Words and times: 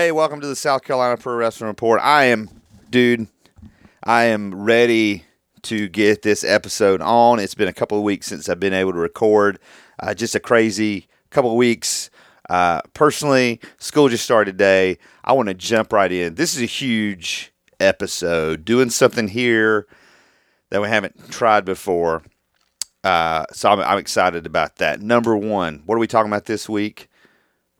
Hey, 0.00 0.12
welcome 0.12 0.40
to 0.40 0.46
the 0.46 0.56
South 0.56 0.82
Carolina 0.82 1.18
Pro 1.18 1.34
Wrestling 1.34 1.68
Report. 1.68 2.00
I 2.02 2.24
am, 2.24 2.48
dude, 2.88 3.26
I 4.02 4.24
am 4.24 4.54
ready 4.54 5.24
to 5.64 5.90
get 5.90 6.22
this 6.22 6.42
episode 6.42 7.02
on. 7.02 7.38
It's 7.38 7.54
been 7.54 7.68
a 7.68 7.72
couple 7.74 7.98
of 7.98 8.04
weeks 8.04 8.26
since 8.26 8.48
I've 8.48 8.58
been 8.58 8.72
able 8.72 8.94
to 8.94 8.98
record. 8.98 9.58
Uh, 10.02 10.14
just 10.14 10.34
a 10.34 10.40
crazy 10.40 11.06
couple 11.28 11.50
of 11.50 11.58
weeks. 11.58 12.08
Uh, 12.48 12.80
personally, 12.94 13.60
school 13.76 14.08
just 14.08 14.24
started 14.24 14.52
today. 14.52 14.96
I 15.22 15.34
want 15.34 15.48
to 15.48 15.54
jump 15.54 15.92
right 15.92 16.10
in. 16.10 16.34
This 16.34 16.56
is 16.56 16.62
a 16.62 16.64
huge 16.64 17.52
episode, 17.78 18.64
doing 18.64 18.88
something 18.88 19.28
here 19.28 19.86
that 20.70 20.80
we 20.80 20.88
haven't 20.88 21.30
tried 21.30 21.66
before. 21.66 22.22
Uh, 23.04 23.44
so 23.52 23.68
I'm, 23.68 23.80
I'm 23.80 23.98
excited 23.98 24.46
about 24.46 24.76
that. 24.76 25.02
Number 25.02 25.36
one, 25.36 25.82
what 25.84 25.96
are 25.96 25.98
we 25.98 26.06
talking 26.06 26.32
about 26.32 26.46
this 26.46 26.70
week? 26.70 27.09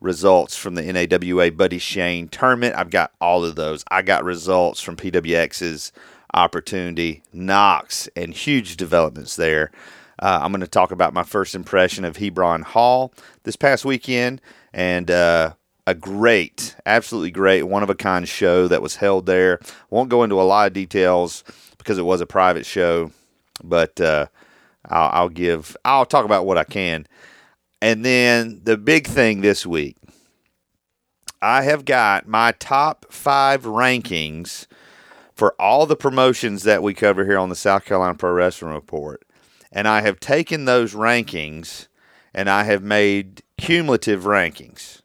Results 0.00 0.56
from 0.56 0.76
the 0.76 0.82
NAWA 0.82 1.52
Buddy 1.52 1.78
Shane 1.78 2.28
tournament. 2.28 2.74
I've 2.74 2.90
got 2.90 3.12
all 3.20 3.44
of 3.44 3.54
those. 3.54 3.84
I 3.90 4.02
got 4.02 4.24
results 4.24 4.80
from 4.80 4.96
PWX's 4.96 5.92
opportunity, 6.32 7.22
Knocks, 7.32 8.08
and 8.16 8.32
huge 8.32 8.76
developments 8.76 9.36
there. 9.36 9.70
Uh, 10.18 10.40
I'm 10.42 10.52
going 10.52 10.60
to 10.60 10.66
talk 10.66 10.90
about 10.90 11.14
my 11.14 11.22
first 11.22 11.54
impression 11.54 12.04
of 12.04 12.16
Hebron 12.16 12.62
Hall 12.62 13.12
this 13.44 13.56
past 13.56 13.84
weekend 13.84 14.40
and 14.72 15.10
uh, 15.10 15.54
a 15.86 15.94
great, 15.94 16.76
absolutely 16.86 17.30
great, 17.30 17.64
one 17.64 17.82
of 17.82 17.90
a 17.90 17.94
kind 17.94 18.28
show 18.28 18.68
that 18.68 18.82
was 18.82 18.96
held 18.96 19.26
there. 19.26 19.60
Won't 19.88 20.10
go 20.10 20.22
into 20.22 20.40
a 20.40 20.44
lot 20.44 20.66
of 20.66 20.72
details 20.72 21.42
because 21.78 21.98
it 21.98 22.02
was 22.02 22.20
a 22.20 22.26
private 22.26 22.66
show, 22.66 23.10
but 23.64 24.00
uh, 24.00 24.26
I'll, 24.88 25.10
I'll 25.12 25.28
give, 25.28 25.76
I'll 25.84 26.06
talk 26.06 26.24
about 26.24 26.46
what 26.46 26.58
I 26.58 26.64
can. 26.64 27.06
And 27.82 28.04
then 28.04 28.60
the 28.64 28.76
big 28.76 29.06
thing 29.06 29.40
this 29.40 29.64
week, 29.64 29.96
I 31.40 31.62
have 31.62 31.84
got 31.84 32.28
my 32.28 32.52
top 32.52 33.06
five 33.10 33.62
rankings 33.62 34.66
for 35.34 35.54
all 35.58 35.86
the 35.86 35.96
promotions 35.96 36.64
that 36.64 36.82
we 36.82 36.92
cover 36.92 37.24
here 37.24 37.38
on 37.38 37.48
the 37.48 37.56
South 37.56 37.86
Carolina 37.86 38.14
Pro 38.14 38.32
Wrestling 38.32 38.74
Report. 38.74 39.22
And 39.72 39.88
I 39.88 40.02
have 40.02 40.20
taken 40.20 40.66
those 40.66 40.94
rankings 40.94 41.88
and 42.34 42.50
I 42.50 42.64
have 42.64 42.82
made 42.82 43.42
cumulative 43.56 44.24
rankings. 44.24 45.00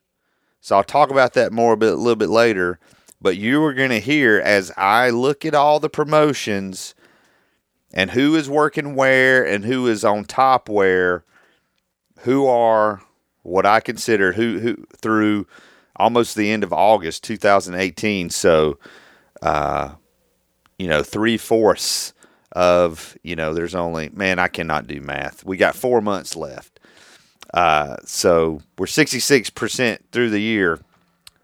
So 0.59 0.75
I'll 0.75 0.83
talk 0.83 1.09
about 1.09 1.33
that 1.33 1.53
more 1.53 1.73
a, 1.73 1.77
bit, 1.77 1.93
a 1.93 1.95
little 1.95 2.17
bit 2.17 2.29
later. 2.29 2.79
But 3.21 3.37
you 3.37 3.63
are 3.63 3.73
going 3.73 3.91
to 3.91 3.99
hear 3.99 4.41
as 4.43 4.71
I 4.75 5.09
look 5.09 5.45
at 5.45 5.55
all 5.55 5.79
the 5.79 5.89
promotions 5.89 6.95
and 7.93 8.11
who 8.11 8.35
is 8.35 8.49
working 8.49 8.95
where 8.95 9.45
and 9.45 9.63
who 9.63 9.87
is 9.87 10.03
on 10.03 10.25
top 10.25 10.67
where 10.67 11.23
who 12.25 12.47
are 12.47 13.01
what 13.43 13.65
I 13.65 13.79
consider 13.79 14.33
who 14.33 14.59
who 14.59 14.85
through 14.97 15.47
almost 15.95 16.35
the 16.35 16.51
end 16.51 16.63
of 16.63 16.73
August 16.73 17.23
2018. 17.23 18.31
So, 18.31 18.79
uh, 19.41 19.93
you 20.77 20.87
know, 20.87 21.03
three 21.03 21.37
fourths 21.37 22.13
of 22.51 23.15
you 23.23 23.35
know, 23.35 23.53
there's 23.53 23.75
only 23.75 24.09
man, 24.09 24.39
I 24.39 24.47
cannot 24.47 24.87
do 24.87 24.99
math. 25.01 25.45
We 25.45 25.55
got 25.55 25.75
four 25.75 26.01
months 26.01 26.35
left. 26.35 26.79
Uh, 27.53 27.97
so 28.03 28.59
we're 28.77 28.87
66% 28.87 29.99
through 30.11 30.29
the 30.29 30.41
year. 30.41 30.81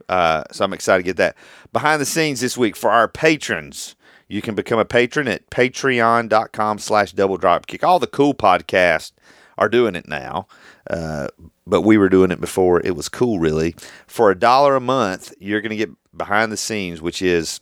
Uh, 0.10 0.44
so 0.52 0.66
I'm 0.66 0.74
excited 0.74 1.04
to 1.04 1.08
get 1.08 1.18
that. 1.18 1.38
Behind 1.72 2.02
the 2.02 2.06
scenes 2.06 2.42
this 2.42 2.58
week 2.58 2.76
for 2.76 2.90
our 2.90 3.08
patrons, 3.08 3.96
you 4.28 4.42
can 4.42 4.56
become 4.56 4.80
a 4.80 4.84
patron 4.84 5.28
at 5.28 5.50
patreon.com 5.52 6.80
slash 6.80 7.14
double 7.14 7.38
drop 7.38 7.68
kick. 7.68 7.84
All 7.84 8.00
the 8.00 8.08
cool 8.08 8.34
podcasts 8.34 9.14
are 9.62 9.70
doing 9.70 9.96
it 9.96 10.08
now. 10.08 10.48
Uh, 10.90 11.28
but 11.68 11.82
we 11.82 11.98
were 11.98 12.10
doing 12.10 12.32
it 12.32 12.42
before 12.42 12.82
it 12.86 12.96
was 12.96 13.08
cool, 13.08 13.40
really. 13.40 13.76
For 14.08 14.32
a 14.32 14.36
dollar 14.38 14.76
a 14.76 14.82
month, 14.82 15.34
you're 15.40 15.62
going 15.62 15.70
to 15.70 15.76
get 15.76 15.92
behind 16.18 16.52
the 16.52 16.58
scenes, 16.58 17.02
which 17.02 17.22
is 17.22 17.62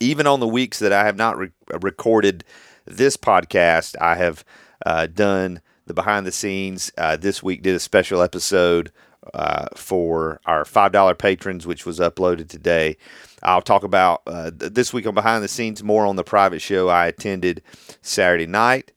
even 0.00 0.26
on 0.26 0.40
the 0.40 0.48
weeks 0.48 0.78
that 0.78 0.92
I 0.92 1.04
have 1.04 1.16
not 1.16 1.36
re- 1.36 1.50
recorded 1.80 2.44
this 2.86 3.16
podcast, 3.16 3.96
I 4.00 4.14
have 4.14 4.44
uh, 4.86 5.06
done 5.06 5.60
the 5.86 5.94
behind 5.94 6.24
the 6.24 6.32
scenes. 6.32 6.92
Uh, 6.96 7.16
this 7.16 7.42
week, 7.42 7.62
did 7.62 7.74
a 7.74 7.80
special 7.80 8.22
episode 8.22 8.92
uh, 9.34 9.66
for 9.76 10.40
our 10.46 10.64
$5 10.64 11.18
patrons, 11.18 11.66
which 11.66 11.84
was 11.84 11.98
uploaded 11.98 12.48
today. 12.48 12.96
I'll 13.42 13.62
talk 13.62 13.82
about 13.82 14.22
uh, 14.26 14.50
this 14.54 14.92
week 14.92 15.06
on 15.06 15.14
behind 15.14 15.42
the 15.42 15.48
scenes 15.48 15.82
more 15.82 16.06
on 16.06 16.16
the 16.16 16.24
private 16.24 16.60
show 16.62 16.88
I 16.88 17.06
attended 17.06 17.62
Saturday 18.00 18.46
night. 18.46 18.92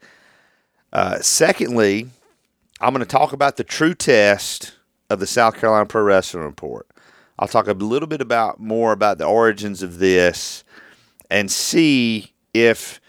Uh, 0.96 1.20
secondly, 1.20 2.08
I'm 2.80 2.94
going 2.94 3.06
to 3.06 3.06
talk 3.06 3.34
about 3.34 3.58
the 3.58 3.66
true 3.66 3.94
test 3.94 4.76
of 5.10 5.20
the 5.20 5.28
South 5.28 5.58
Carolina 5.58 5.86
Pro 5.86 6.02
Wrestling 6.02 6.46
Report. 6.46 6.88
I'll 7.38 7.50
talk 7.50 7.68
a 7.68 7.74
little 7.74 8.08
bit 8.08 8.22
about 8.22 8.62
more 8.62 8.94
about 8.94 9.18
the 9.18 9.26
origins 9.26 9.84
of 9.84 9.98
this 10.00 10.64
and 11.30 11.52
see 11.52 12.32
if 12.54 13.02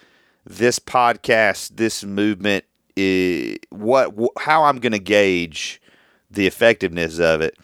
this 0.45 0.81
podcast, 0.81 1.77
this 1.77 2.03
movement, 2.03 2.65
is, 2.97 3.59
what 3.71 4.13
how 4.41 4.65
I'm 4.65 4.81
going 4.81 4.91
to 4.91 4.99
gauge 4.99 5.81
the 6.29 6.49
effectiveness 6.49 7.21
of 7.21 7.41
it. 7.41 7.57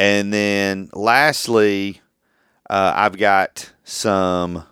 And 0.00 0.32
then 0.32 0.90
lastly, 0.92 2.00
uh, 2.68 2.92
I've 2.96 3.18
got 3.18 3.72
some 3.84 4.64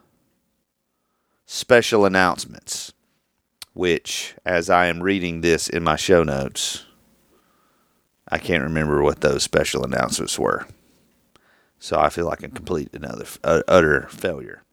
special 1.47 2.05
announcements 2.05 2.95
which, 3.79 4.35
as 4.45 4.69
I 4.69 4.87
am 4.87 5.05
reading 5.05 5.41
this 5.41 5.69
in 5.69 5.85
my 5.85 5.95
show 5.95 6.25
notes, 6.25 6.85
I 8.29 8.39
can't 8.39 8.65
remember 8.65 9.05
what 9.05 9.21
those 9.21 9.45
special 9.45 9.85
announcements 9.85 10.37
were. 10.37 10.67
So 11.79 11.97
I 11.97 12.09
feel 12.09 12.27
like 12.27 12.43
a 12.43 12.49
complete 12.49 12.93
another 12.93 13.25
uh, 13.45 13.63
utter 13.69 14.09
failure. 14.11 14.65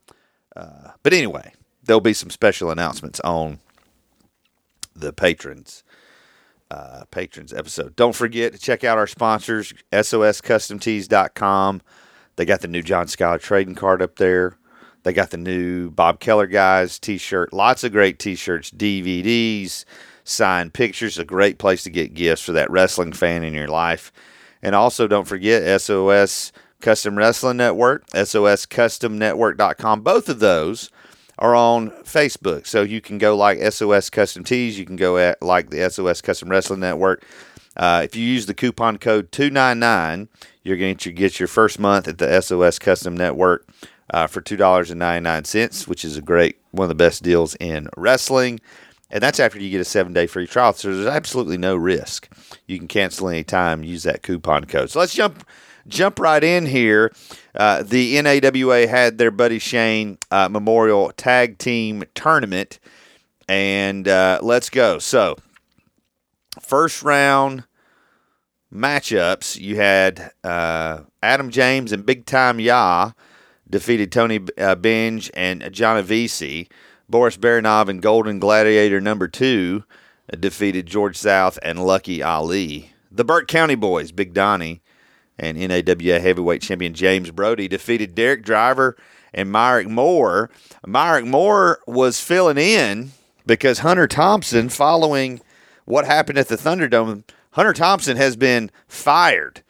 Uh, 0.55 0.93
but 1.03 1.13
anyway, 1.13 1.53
there'll 1.83 2.01
be 2.01 2.13
some 2.13 2.31
special 2.31 2.71
announcements 2.71 3.19
on 3.19 3.59
the 4.95 5.13
patrons 5.13 5.83
uh, 6.71 7.03
patrons 7.11 7.53
episode. 7.53 7.95
Don't 7.95 8.15
forget 8.15 8.53
to 8.53 8.57
check 8.57 8.83
out 8.83 8.97
our 8.97 9.05
sponsors, 9.05 9.71
SOSCustomTees.com. 9.93 11.83
They 12.37 12.45
got 12.45 12.61
the 12.61 12.67
new 12.67 12.81
John 12.81 13.05
Skyler 13.05 13.39
trading 13.39 13.75
card 13.75 14.01
up 14.01 14.15
there. 14.15 14.57
They 15.05 15.13
got 15.13 15.29
the 15.29 15.37
new 15.37 15.91
Bob 15.91 16.19
Keller 16.19 16.47
guys 16.47 16.97
t 16.97 17.19
shirt. 17.19 17.53
Lots 17.53 17.83
of 17.83 17.91
great 17.91 18.17
t 18.17 18.33
shirts, 18.33 18.71
DVDs, 18.71 19.85
signed 20.23 20.73
pictures. 20.73 21.19
A 21.19 21.23
great 21.23 21.59
place 21.59 21.83
to 21.83 21.91
get 21.91 22.15
gifts 22.15 22.41
for 22.41 22.53
that 22.53 22.71
wrestling 22.71 23.13
fan 23.13 23.43
in 23.43 23.53
your 23.53 23.67
life. 23.67 24.11
And 24.63 24.73
also, 24.73 25.07
don't 25.07 25.27
forget 25.27 25.79
SOS 25.79 26.51
Custom 26.81 27.19
Wrestling 27.19 27.57
Network, 27.57 28.07
SOSCustomNetwork.com. 28.07 30.01
Both 30.01 30.27
of 30.27 30.39
those 30.39 30.89
are 31.37 31.55
on 31.55 31.91
Facebook. 32.01 32.65
So 32.65 32.81
you 32.81 32.99
can 32.99 33.19
go 33.19 33.37
like 33.37 33.59
SOS 33.71 34.09
Custom 34.09 34.43
Tees. 34.43 34.79
You 34.79 34.85
can 34.85 34.95
go 34.95 35.19
at 35.19 35.39
like 35.39 35.69
the 35.69 35.87
SOS 35.87 36.19
Custom 36.21 36.49
Wrestling 36.49 36.79
Network. 36.79 37.23
Uh, 37.77 38.01
if 38.03 38.15
you 38.15 38.23
use 38.25 38.47
the 38.47 38.55
coupon 38.55 38.97
code 38.97 39.31
299, 39.31 40.29
you're 40.63 40.77
going 40.77 40.97
to 40.97 41.11
get 41.11 41.39
your 41.39 41.47
first 41.47 41.77
month 41.77 42.07
at 42.07 42.17
the 42.17 42.41
SOS 42.41 42.79
Custom 42.79 43.15
Network 43.15 43.67
uh, 44.11 44.27
for 44.27 44.41
$2.99, 44.41 45.87
which 45.87 46.05
is 46.05 46.17
a 46.17 46.21
great, 46.21 46.57
one 46.71 46.85
of 46.85 46.89
the 46.89 46.95
best 46.95 47.23
deals 47.23 47.55
in 47.55 47.89
wrestling. 47.97 48.59
And 49.11 49.21
that's 49.21 49.39
after 49.39 49.59
you 49.59 49.69
get 49.69 49.81
a 49.81 49.85
seven 49.85 50.13
day 50.13 50.27
free 50.27 50.47
trial. 50.47 50.73
So 50.73 50.93
there's 50.93 51.07
absolutely 51.07 51.57
no 51.57 51.75
risk. 51.75 52.29
You 52.67 52.77
can 52.77 52.87
cancel 52.87 53.29
any 53.29 53.43
time, 53.43 53.83
use 53.83 54.03
that 54.03 54.23
coupon 54.23 54.65
code. 54.65 54.89
So 54.89 54.99
let's 54.99 55.13
jump 55.13 55.45
jump 55.87 56.19
right 56.19 56.43
in 56.43 56.65
here. 56.65 57.13
Uh, 57.53 57.83
the 57.83 58.19
NAWA 58.21 58.87
had 58.87 59.17
their 59.17 59.31
Buddy 59.31 59.59
Shane 59.59 60.17
uh, 60.31 60.49
Memorial 60.49 61.11
Tag 61.11 61.57
Team 61.57 62.03
Tournament, 62.15 62.79
and 63.47 64.07
uh, 64.07 64.39
let's 64.41 64.69
go. 64.69 64.97
So, 64.99 65.35
first 66.59 67.03
round 67.03 67.65
matchups, 68.73 69.59
you 69.59 69.75
had 69.75 70.31
uh, 70.43 71.01
Adam 71.21 71.51
James 71.51 71.91
and 71.91 72.05
Big 72.05 72.25
Time 72.25 72.59
Ya 72.59 73.11
defeated 73.69 74.11
Tony 74.11 74.37
uh, 74.37 74.75
Benge 74.75 75.29
and 75.33 75.61
Genovese. 75.71 76.67
Boris 77.07 77.37
Baranov 77.37 77.87
and 77.87 78.01
Golden 78.01 78.39
Gladiator 78.39 78.99
number 78.99 79.27
two 79.27 79.83
uh, 80.31 80.37
defeated 80.37 80.87
George 80.87 81.15
South 81.17 81.59
and 81.61 81.85
Lucky 81.85 82.23
Ali. 82.23 82.91
The 83.11 83.23
Burke 83.23 83.47
County 83.47 83.75
Boys, 83.75 84.11
Big 84.11 84.33
Donnie, 84.33 84.81
and 85.37 85.57
NAWA 85.57 86.19
heavyweight 86.19 86.61
champion 86.61 86.93
James 86.93 87.31
Brody 87.31 87.67
defeated 87.67 88.15
Derek 88.15 88.43
Driver 88.43 88.97
and 89.33 89.51
Myrick 89.51 89.87
Moore. 89.87 90.49
Myrick 90.85 91.25
Moore 91.25 91.79
was 91.85 92.19
filling 92.19 92.57
in 92.57 93.11
because 93.45 93.79
Hunter 93.79 94.07
Thompson, 94.07 94.69
following 94.69 95.41
what 95.85 96.05
happened 96.05 96.37
at 96.37 96.47
the 96.47 96.55
Thunderdome, 96.55 97.23
Hunter 97.51 97.73
Thompson 97.73 98.17
has 98.17 98.35
been 98.35 98.71
fired 98.87 99.61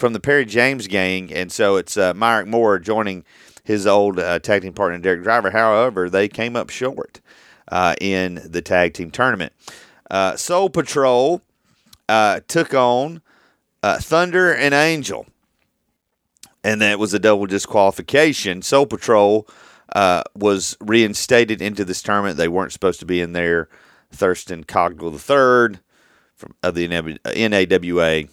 from 0.00 0.14
the 0.14 0.18
Perry 0.20 0.46
James 0.46 0.86
gang, 0.86 1.30
and 1.30 1.52
so 1.52 1.76
it's 1.76 1.98
uh, 1.98 2.14
Myrick 2.14 2.46
Moore 2.46 2.78
joining 2.78 3.22
his 3.64 3.86
old 3.86 4.18
uh, 4.18 4.38
tag 4.38 4.62
team 4.62 4.72
partner 4.72 4.98
Derek 4.98 5.22
Driver. 5.22 5.50
However, 5.50 6.08
they 6.08 6.26
came 6.26 6.56
up 6.56 6.70
short 6.70 7.20
uh, 7.68 7.94
in 8.00 8.40
the 8.42 8.62
tag 8.62 8.94
team 8.94 9.10
tournament. 9.10 9.52
Uh, 10.10 10.36
Soul 10.36 10.70
Patrol 10.70 11.42
uh, 12.08 12.40
took 12.48 12.72
on 12.72 13.20
uh, 13.82 13.98
Thunder 13.98 14.50
and 14.52 14.72
Angel. 14.72 15.26
and 16.64 16.80
that 16.80 16.98
was 16.98 17.12
a 17.12 17.18
double 17.18 17.44
disqualification. 17.44 18.62
Soul 18.62 18.86
Patrol 18.86 19.46
was 20.34 20.78
reinstated 20.80 21.60
into 21.60 21.84
this 21.84 22.00
tournament. 22.00 22.38
They 22.38 22.48
weren't 22.48 22.72
supposed 22.72 23.00
to 23.00 23.06
be 23.06 23.20
in 23.20 23.34
there. 23.34 23.68
Thurston 24.10 24.64
Cogdill 24.64 25.12
III 25.12 25.78
from 26.34 26.54
of 26.62 26.74
the 26.74 26.88
NAWA 26.88 28.28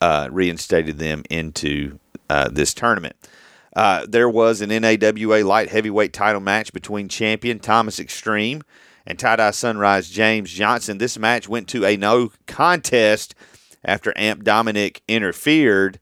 uh, 0.00 0.28
reinstated 0.30 0.98
them 0.98 1.22
into 1.30 1.98
uh, 2.30 2.48
this 2.48 2.74
tournament. 2.74 3.16
Uh, 3.74 4.06
there 4.08 4.28
was 4.28 4.60
an 4.60 4.70
NAWA 4.70 5.44
light 5.44 5.68
heavyweight 5.70 6.12
title 6.12 6.40
match 6.40 6.72
between 6.72 7.08
champion 7.08 7.58
Thomas 7.58 8.00
Extreme 8.00 8.62
and 9.06 9.18
Tie 9.18 9.36
Dye 9.36 9.50
Sunrise 9.52 10.10
James 10.10 10.50
Johnson. 10.50 10.98
This 10.98 11.18
match 11.18 11.48
went 11.48 11.68
to 11.68 11.84
a 11.84 11.96
no 11.96 12.32
contest 12.46 13.34
after 13.84 14.12
Amp 14.16 14.42
Dominic 14.42 15.02
interfered, 15.06 16.00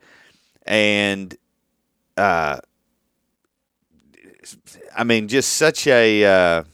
and 0.67 1.37
uh, 2.17 2.59
I 4.97 5.05
mean, 5.05 5.29
just 5.29 5.53
such 5.53 5.87
a 5.87 6.25
uh, 6.25 6.65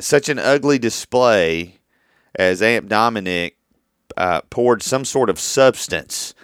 such 0.00 0.28
an 0.28 0.38
ugly 0.38 0.78
display 0.78 1.78
as 2.34 2.60
Amp 2.60 2.88
Dominic 2.88 3.56
uh, 4.16 4.42
poured 4.50 4.82
some 4.82 5.04
sort 5.04 5.30
of 5.30 5.38
substance 5.38 6.34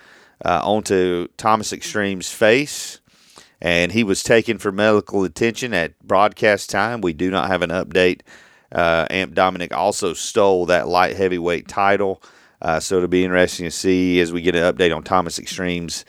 uh, 0.44 0.60
onto 0.62 1.28
Thomas 1.36 1.72
Extreme's 1.72 2.30
face, 2.30 3.00
and 3.60 3.92
he 3.92 4.04
was 4.04 4.22
taken 4.22 4.58
for 4.58 4.72
medical 4.72 5.24
attention 5.24 5.74
at 5.74 5.98
broadcast 6.00 6.70
time. 6.70 7.00
We 7.00 7.12
do 7.12 7.30
not 7.30 7.48
have 7.48 7.62
an 7.62 7.70
update. 7.70 8.22
Uh, 8.72 9.06
Amp 9.10 9.34
Dominic 9.34 9.72
also 9.74 10.14
stole 10.14 10.66
that 10.66 10.88
light 10.88 11.16
heavyweight 11.16 11.68
title, 11.68 12.22
uh, 12.62 12.80
so 12.80 12.96
it'll 12.96 13.08
be 13.08 13.24
interesting 13.24 13.66
to 13.66 13.70
see 13.70 14.20
as 14.20 14.32
we 14.32 14.42
get 14.42 14.54
an 14.54 14.62
update 14.62 14.94
on 14.94 15.02
Thomas 15.02 15.38
Extreme's 15.38 16.04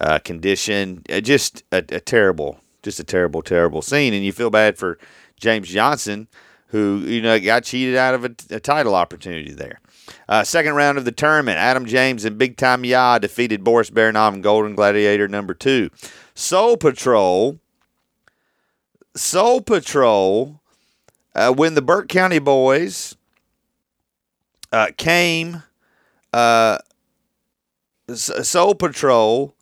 uh, 0.00 0.18
condition. 0.18 1.02
Uh, 1.10 1.20
just 1.20 1.62
a, 1.72 1.78
a 1.90 2.00
terrible, 2.00 2.58
just 2.82 2.98
a 2.98 3.04
terrible, 3.04 3.42
terrible 3.42 3.82
scene, 3.82 4.14
and 4.14 4.24
you 4.24 4.32
feel 4.32 4.50
bad 4.50 4.78
for 4.78 4.98
James 5.36 5.68
Johnson 5.68 6.28
who 6.70 6.98
you 6.98 7.20
know 7.20 7.38
got 7.38 7.64
cheated 7.64 7.96
out 7.96 8.14
of 8.14 8.24
a, 8.24 8.34
a 8.50 8.60
title 8.60 8.94
opportunity 8.94 9.52
there. 9.52 9.80
Uh, 10.28 10.44
second 10.44 10.74
round 10.74 10.98
of 10.98 11.04
the 11.04 11.12
tournament, 11.12 11.58
Adam 11.58 11.86
James 11.86 12.24
and 12.24 12.38
Big 12.38 12.56
Time 12.56 12.84
Ya 12.84 13.18
defeated 13.18 13.64
Boris 13.64 13.90
Baronov 13.90 14.34
and 14.34 14.42
Golden 14.42 14.74
Gladiator 14.74 15.28
number 15.28 15.54
two. 15.54 15.90
Soul 16.34 16.76
Patrol, 16.76 17.58
Soul 19.14 19.60
Patrol, 19.60 20.60
uh, 21.34 21.52
when 21.52 21.74
the 21.74 21.82
Burke 21.82 22.08
County 22.08 22.38
boys 22.38 23.16
uh, 24.72 24.88
came, 24.96 25.62
uh, 26.32 26.78
Soul 28.14 28.74
Patrol. 28.74 29.54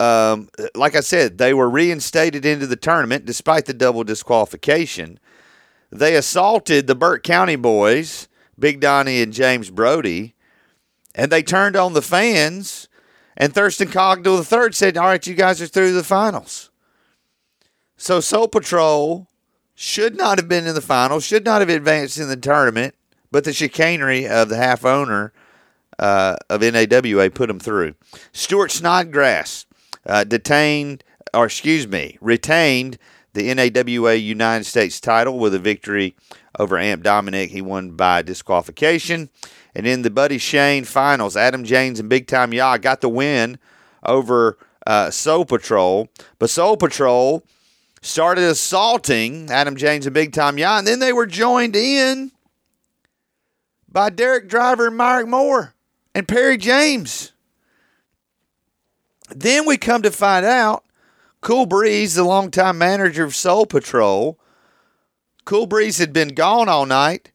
Um, 0.00 0.48
like 0.74 0.96
I 0.96 1.00
said, 1.00 1.38
they 1.38 1.54
were 1.54 1.70
reinstated 1.70 2.44
into 2.44 2.66
the 2.66 2.76
tournament 2.76 3.24
despite 3.24 3.66
the 3.66 3.74
double 3.74 4.02
disqualification. 4.02 5.20
They 5.90 6.16
assaulted 6.16 6.88
the 6.88 6.96
Burke 6.96 7.22
County 7.22 7.54
boys, 7.54 8.28
Big 8.58 8.80
Donnie 8.80 9.22
and 9.22 9.32
James 9.32 9.70
Brody, 9.70 10.34
and 11.14 11.30
they 11.30 11.42
turned 11.42 11.76
on 11.76 11.92
the 11.92 12.02
fans. 12.02 12.88
And 13.36 13.52
Thurston 13.52 13.88
Cogdill 13.88 14.38
III 14.38 14.72
said, 14.72 14.96
All 14.96 15.06
right, 15.06 15.26
you 15.26 15.34
guys 15.34 15.60
are 15.60 15.66
through 15.66 15.92
the 15.92 16.04
finals. 16.04 16.70
So 17.96 18.20
Soul 18.20 18.48
Patrol 18.48 19.28
should 19.74 20.16
not 20.16 20.38
have 20.38 20.48
been 20.48 20.66
in 20.66 20.74
the 20.74 20.80
finals, 20.80 21.24
should 21.24 21.44
not 21.44 21.60
have 21.60 21.68
advanced 21.68 22.18
in 22.18 22.28
the 22.28 22.36
tournament, 22.36 22.94
but 23.30 23.44
the 23.44 23.52
chicanery 23.52 24.26
of 24.28 24.48
the 24.48 24.56
half 24.56 24.84
owner 24.84 25.32
uh, 25.98 26.36
of 26.48 26.60
NAWA 26.60 27.30
put 27.30 27.48
them 27.48 27.58
through. 27.58 27.94
Stuart 28.32 28.70
Snodgrass 28.70 29.66
uh, 30.06 30.24
detained, 30.24 31.02
or 31.32 31.46
excuse 31.46 31.88
me, 31.88 32.18
retained 32.20 32.98
the 33.32 33.52
NAWA 33.52 34.14
United 34.14 34.64
States 34.64 35.00
title 35.00 35.38
with 35.38 35.54
a 35.54 35.58
victory 35.58 36.14
over 36.58 36.78
Amp 36.78 37.02
Dominic. 37.02 37.50
He 37.50 37.62
won 37.62 37.92
by 37.92 38.22
disqualification. 38.22 39.30
And 39.74 39.86
in 39.86 40.02
the 40.02 40.10
Buddy 40.10 40.38
Shane 40.38 40.84
finals, 40.84 41.36
Adam 41.36 41.64
James 41.64 41.98
and 42.00 42.08
Big 42.08 42.26
Time 42.26 42.52
Ya 42.52 42.76
got 42.76 43.00
the 43.00 43.08
win 43.08 43.58
over 44.04 44.58
uh, 44.86 45.10
Soul 45.10 45.44
Patrol. 45.44 46.08
But 46.38 46.50
Soul 46.50 46.76
Patrol 46.76 47.44
started 48.02 48.44
assaulting 48.44 49.50
Adam 49.50 49.76
James 49.76 50.06
and 50.06 50.14
Big 50.14 50.32
Time 50.32 50.58
Ya, 50.58 50.78
and 50.78 50.86
then 50.86 50.98
they 50.98 51.12
were 51.12 51.26
joined 51.26 51.74
in 51.74 52.30
by 53.88 54.10
Derek 54.10 54.48
Driver 54.48 54.88
and 54.88 54.96
Myrick 54.96 55.26
Moore 55.26 55.74
and 56.14 56.28
Perry 56.28 56.56
James. 56.56 57.32
Then 59.34 59.66
we 59.66 59.76
come 59.76 60.02
to 60.02 60.10
find 60.10 60.44
out 60.44 60.84
Cool 61.40 61.66
Breeze, 61.66 62.14
the 62.14 62.24
longtime 62.24 62.78
manager 62.78 63.24
of 63.24 63.34
Soul 63.34 63.66
Patrol, 63.66 64.38
Cool 65.44 65.66
Breeze 65.66 65.98
had 65.98 66.12
been 66.12 66.28
gone 66.28 66.68
all 66.68 66.86
night. 66.86 67.30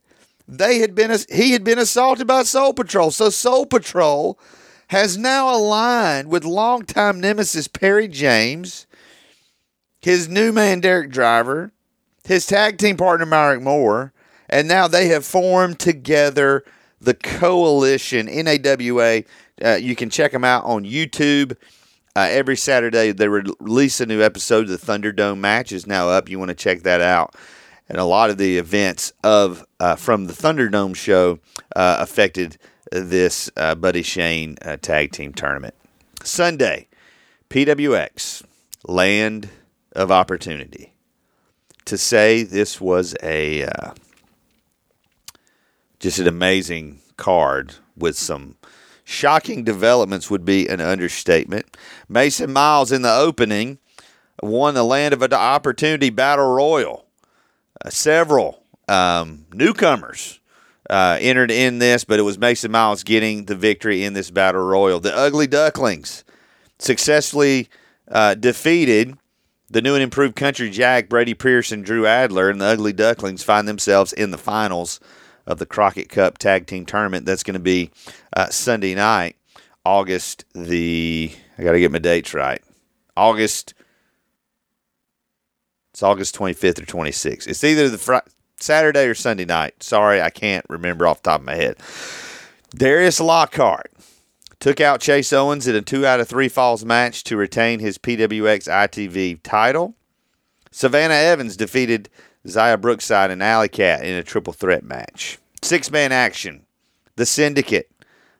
They 0.47 0.79
had 0.79 0.95
been 0.95 1.15
he 1.31 1.51
had 1.51 1.63
been 1.63 1.77
assaulted 1.77 2.25
by 2.25 2.43
Soul 2.43 2.73
Patrol. 2.73 3.11
So 3.11 3.29
Soul 3.29 3.65
Patrol 3.65 4.39
has 4.87 5.17
now 5.17 5.53
aligned 5.53 6.29
with 6.29 6.43
longtime 6.43 7.19
nemesis 7.19 7.67
Perry 7.67 8.07
James, 8.07 8.87
his 10.01 10.27
new 10.27 10.51
man 10.51 10.79
Derek 10.79 11.11
Driver, 11.11 11.71
his 12.23 12.47
tag 12.47 12.79
team 12.79 12.97
partner 12.97 13.27
Myrick 13.27 13.61
Moore, 13.61 14.11
and 14.49 14.67
now 14.67 14.87
they 14.87 15.07
have 15.09 15.23
formed 15.23 15.77
together 15.77 16.63
the 16.99 17.13
coalition 17.13 18.25
NAWA. 18.25 19.23
Uh, 19.63 19.75
you 19.75 19.95
can 19.95 20.09
check 20.09 20.31
them 20.31 20.43
out 20.43 20.63
on 20.65 20.83
YouTube. 20.83 21.55
Uh, 22.15 22.27
every 22.31 22.57
Saturday, 22.57 23.11
they 23.11 23.27
release 23.27 24.01
a 24.01 24.05
new 24.05 24.21
episode. 24.21 24.67
The 24.67 24.77
Thunderdome 24.77 25.37
match 25.37 25.71
is 25.71 25.85
now 25.85 26.09
up. 26.09 26.27
You 26.27 26.39
want 26.39 26.49
to 26.49 26.55
check 26.55 26.81
that 26.81 27.01
out. 27.01 27.35
And 27.89 27.97
a 27.97 28.05
lot 28.05 28.29
of 28.29 28.37
the 28.37 28.57
events 28.57 29.11
of 29.23 29.65
uh, 29.79 29.95
from 29.95 30.27
the 30.27 30.33
Thunderdome 30.33 30.95
show 30.95 31.39
uh, 31.75 31.97
affected 31.99 32.57
this 32.91 33.49
uh, 33.57 33.75
Buddy 33.75 34.03
Shane 34.03 34.57
uh, 34.61 34.77
tag 34.77 35.11
team 35.11 35.33
tournament. 35.33 35.73
Sunday, 36.23 36.87
PWX, 37.49 38.43
Land 38.87 39.49
of 39.93 40.11
Opportunity. 40.11 40.93
To 41.85 41.97
say 41.97 42.43
this 42.43 42.79
was 42.79 43.15
a 43.23 43.63
uh, 43.63 43.93
just 45.99 46.19
an 46.19 46.27
amazing 46.27 46.99
card 47.17 47.75
with 47.97 48.15
some 48.15 48.55
Shocking 49.09 49.63
developments 49.63 50.29
would 50.29 50.45
be 50.45 50.67
an 50.67 50.79
understatement. 50.79 51.75
Mason 52.07 52.53
Miles 52.53 52.91
in 52.91 53.01
the 53.01 53.11
opening 53.11 53.79
won 54.43 54.75
the 54.75 54.83
Land 54.83 55.15
of 55.15 55.23
Opportunity 55.23 56.11
Battle 56.11 56.53
Royal. 56.53 57.07
Several 57.87 58.63
um, 58.87 59.45
newcomers 59.53 60.39
uh, 60.89 61.17
entered 61.21 61.51
in 61.51 61.79
this, 61.79 62.03
but 62.03 62.19
it 62.19 62.23
was 62.23 62.37
Mason 62.37 62.71
Miles 62.71 63.03
getting 63.03 63.45
the 63.45 63.55
victory 63.55 64.03
in 64.03 64.13
this 64.13 64.31
Battle 64.31 64.61
Royal. 64.61 64.99
The 64.99 65.15
Ugly 65.15 65.47
Ducklings 65.47 66.23
successfully 66.77 67.69
uh, 68.09 68.35
defeated 68.35 69.17
the 69.69 69.81
new 69.81 69.93
and 69.93 70.03
improved 70.03 70.35
Country 70.35 70.69
Jack, 70.69 71.09
Brady 71.09 71.35
Pierce, 71.35 71.71
and 71.71 71.85
Drew 71.85 72.07
Adler, 72.07 72.49
and 72.49 72.59
the 72.59 72.65
Ugly 72.65 72.93
Ducklings 72.93 73.43
find 73.43 73.67
themselves 73.67 74.11
in 74.11 74.31
the 74.31 74.37
finals 74.37 74.99
of 75.45 75.59
the 75.59 75.65
Crockett 75.65 76.09
Cup 76.09 76.37
Tag 76.37 76.65
Team 76.65 76.85
Tournament. 76.85 77.25
That's 77.25 77.43
going 77.43 77.53
to 77.53 77.59
be 77.59 77.91
uh, 78.35 78.49
Sunday 78.49 78.95
night, 78.95 79.35
August 79.85 80.45
the. 80.53 81.31
I 81.57 81.63
got 81.63 81.73
to 81.73 81.79
get 81.79 81.91
my 81.91 81.99
dates 81.99 82.33
right. 82.33 82.61
August. 83.15 83.73
It's 85.99 86.03
August 86.03 86.33
25th 86.37 86.79
or 86.79 86.85
26th. 86.85 87.45
It's 87.45 87.61
either 87.61 87.89
the 87.89 87.97
fr- 87.97 88.29
Saturday 88.55 89.03
or 89.03 89.13
Sunday 89.13 89.43
night. 89.43 89.83
Sorry, 89.83 90.21
I 90.21 90.29
can't 90.29 90.65
remember 90.69 91.05
off 91.05 91.21
the 91.21 91.31
top 91.31 91.41
of 91.41 91.45
my 91.45 91.55
head. 91.55 91.75
Darius 92.73 93.19
Lockhart 93.19 93.91
took 94.61 94.79
out 94.79 95.01
Chase 95.01 95.33
Owens 95.33 95.67
in 95.67 95.75
a 95.75 95.81
two 95.81 96.05
out 96.05 96.21
of 96.21 96.29
three 96.29 96.47
falls 96.47 96.85
match 96.85 97.25
to 97.25 97.35
retain 97.35 97.81
his 97.81 97.97
PWX 97.97 98.69
ITV 98.69 99.41
title. 99.43 99.93
Savannah 100.71 101.15
Evans 101.15 101.57
defeated 101.57 102.07
Zaya 102.47 102.77
Brookside 102.77 103.29
and 103.29 103.43
Alley 103.43 103.67
Cat 103.67 104.01
in 104.05 104.15
a 104.15 104.23
triple 104.23 104.53
threat 104.53 104.85
match. 104.85 105.37
Six 105.61 105.91
man 105.91 106.13
action. 106.13 106.65
The 107.17 107.25
Syndicate. 107.25 107.91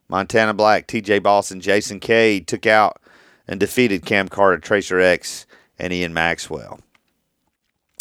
Montana 0.07 0.53
Black, 0.53 0.87
TJ 0.87 1.21
Boston, 1.21 1.59
Jason 1.59 1.99
Cade 1.99 2.47
took 2.47 2.65
out 2.65 3.01
and 3.49 3.59
defeated 3.59 4.05
Cam 4.05 4.29
Carter, 4.29 4.59
Tracer 4.59 5.01
X, 5.01 5.45
and 5.77 5.91
Ian 5.91 6.13
Maxwell. 6.13 6.79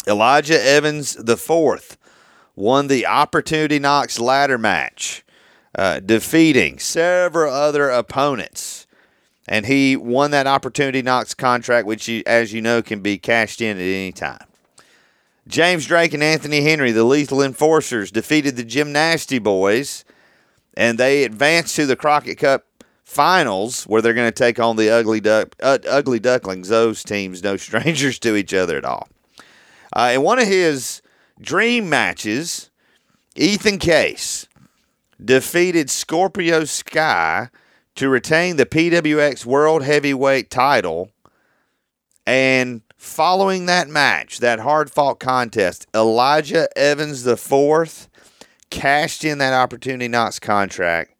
Elijah 0.09 0.61
Evans 0.61 1.13
the 1.13 1.37
fourth 1.37 1.97
won 2.55 2.87
the 2.87 3.05
Opportunity 3.05 3.79
Knocks 3.79 4.19
ladder 4.19 4.57
match, 4.57 5.23
uh, 5.75 5.99
defeating 5.99 6.79
several 6.79 7.53
other 7.53 7.89
opponents. 7.89 8.87
And 9.47 9.65
he 9.65 9.95
won 9.95 10.31
that 10.31 10.47
Opportunity 10.47 11.01
Knocks 11.01 11.33
contract, 11.33 11.87
which, 11.87 12.09
as 12.25 12.51
you 12.51 12.61
know, 12.61 12.81
can 12.81 13.01
be 13.01 13.17
cashed 13.17 13.61
in 13.61 13.77
at 13.77 13.81
any 13.81 14.11
time. 14.11 14.45
James 15.47 15.85
Drake 15.85 16.13
and 16.13 16.21
Anthony 16.21 16.61
Henry, 16.61 16.91
the 16.91 17.03
Lethal 17.03 17.41
Enforcers, 17.41 18.11
defeated 18.11 18.55
the 18.55 18.63
Gymnasty 18.63 19.41
Boys, 19.41 20.05
and 20.75 20.97
they 20.97 21.23
advanced 21.23 21.75
to 21.75 21.85
the 21.85 21.95
Crockett 21.95 22.37
Cup 22.37 22.65
finals 23.03 23.85
where 23.85 24.01
they're 24.01 24.13
going 24.13 24.27
to 24.27 24.31
take 24.31 24.59
on 24.59 24.75
the 24.75 24.89
ugly 24.91 25.19
duck, 25.19 25.55
uh, 25.63 25.79
ugly 25.87 26.19
ducklings. 26.19 26.69
Those 26.69 27.03
teams, 27.03 27.41
no 27.41 27.57
strangers 27.57 28.19
to 28.19 28.35
each 28.35 28.53
other 28.53 28.77
at 28.77 28.85
all. 28.85 29.07
Uh, 29.93 30.11
in 30.15 30.21
one 30.21 30.39
of 30.39 30.47
his 30.47 31.01
dream 31.39 31.89
matches, 31.89 32.69
Ethan 33.35 33.79
Case 33.79 34.47
defeated 35.23 35.89
Scorpio 35.89 36.63
Sky 36.63 37.49
to 37.95 38.09
retain 38.09 38.55
the 38.55 38.65
PWX 38.65 39.45
World 39.45 39.83
Heavyweight 39.83 40.49
title. 40.49 41.11
And 42.25 42.81
following 42.97 43.65
that 43.65 43.87
match, 43.87 44.39
that 44.39 44.59
hard 44.59 44.91
fought 44.91 45.19
contest, 45.19 45.87
Elijah 45.93 46.67
Evans 46.77 47.25
IV 47.25 48.07
cashed 48.69 49.23
in 49.23 49.39
that 49.39 49.53
opportunity 49.53 50.07
Knocks 50.07 50.39
contract 50.39 51.15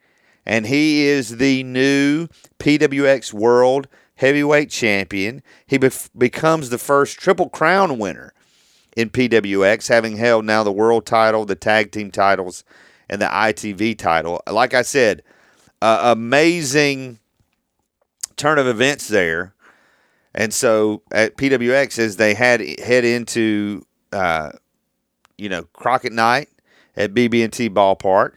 and 0.49 0.65
he 0.65 1.05
is 1.05 1.37
the 1.37 1.61
new 1.63 2.27
PWX 2.57 3.31
World 3.31 3.87
Heavyweight 4.15 4.71
Champion. 4.71 5.43
He 5.67 5.77
bef- 5.77 6.09
becomes 6.17 6.71
the 6.71 6.79
first 6.79 7.19
Triple 7.19 7.49
Crown 7.49 7.99
winner 7.99 8.33
in 8.99 9.09
PWX, 9.09 9.87
having 9.87 10.17
held 10.17 10.43
now 10.43 10.61
the 10.61 10.73
world 10.73 11.05
title, 11.05 11.45
the 11.45 11.55
tag 11.55 11.89
team 11.89 12.11
titles, 12.11 12.65
and 13.09 13.21
the 13.21 13.27
ITV 13.27 13.97
title. 13.97 14.41
Like 14.45 14.73
I 14.73 14.81
said, 14.81 15.23
uh, 15.81 16.01
amazing 16.03 17.19
turn 18.35 18.59
of 18.59 18.67
events 18.67 19.07
there. 19.07 19.53
And 20.35 20.53
so 20.53 21.01
at 21.13 21.37
PWX, 21.37 21.97
as 21.97 22.17
they 22.17 22.33
had 22.33 22.59
head 22.77 23.05
into, 23.05 23.85
uh, 24.11 24.51
you 25.37 25.47
know, 25.47 25.63
Crockett 25.71 26.11
Night 26.11 26.49
at 26.97 27.13
BB&T 27.13 27.69
Ballpark, 27.69 28.33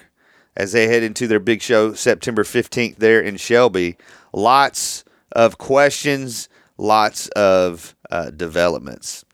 as 0.56 0.70
they 0.70 0.86
head 0.86 1.02
into 1.02 1.26
their 1.26 1.40
big 1.40 1.60
show 1.60 1.92
September 1.92 2.44
15th 2.44 2.98
there 2.98 3.20
in 3.20 3.36
Shelby. 3.36 3.96
Lots 4.32 5.02
of 5.32 5.58
questions, 5.58 6.48
lots 6.78 7.26
of 7.30 7.96
uh, 8.12 8.30
developments. 8.30 9.24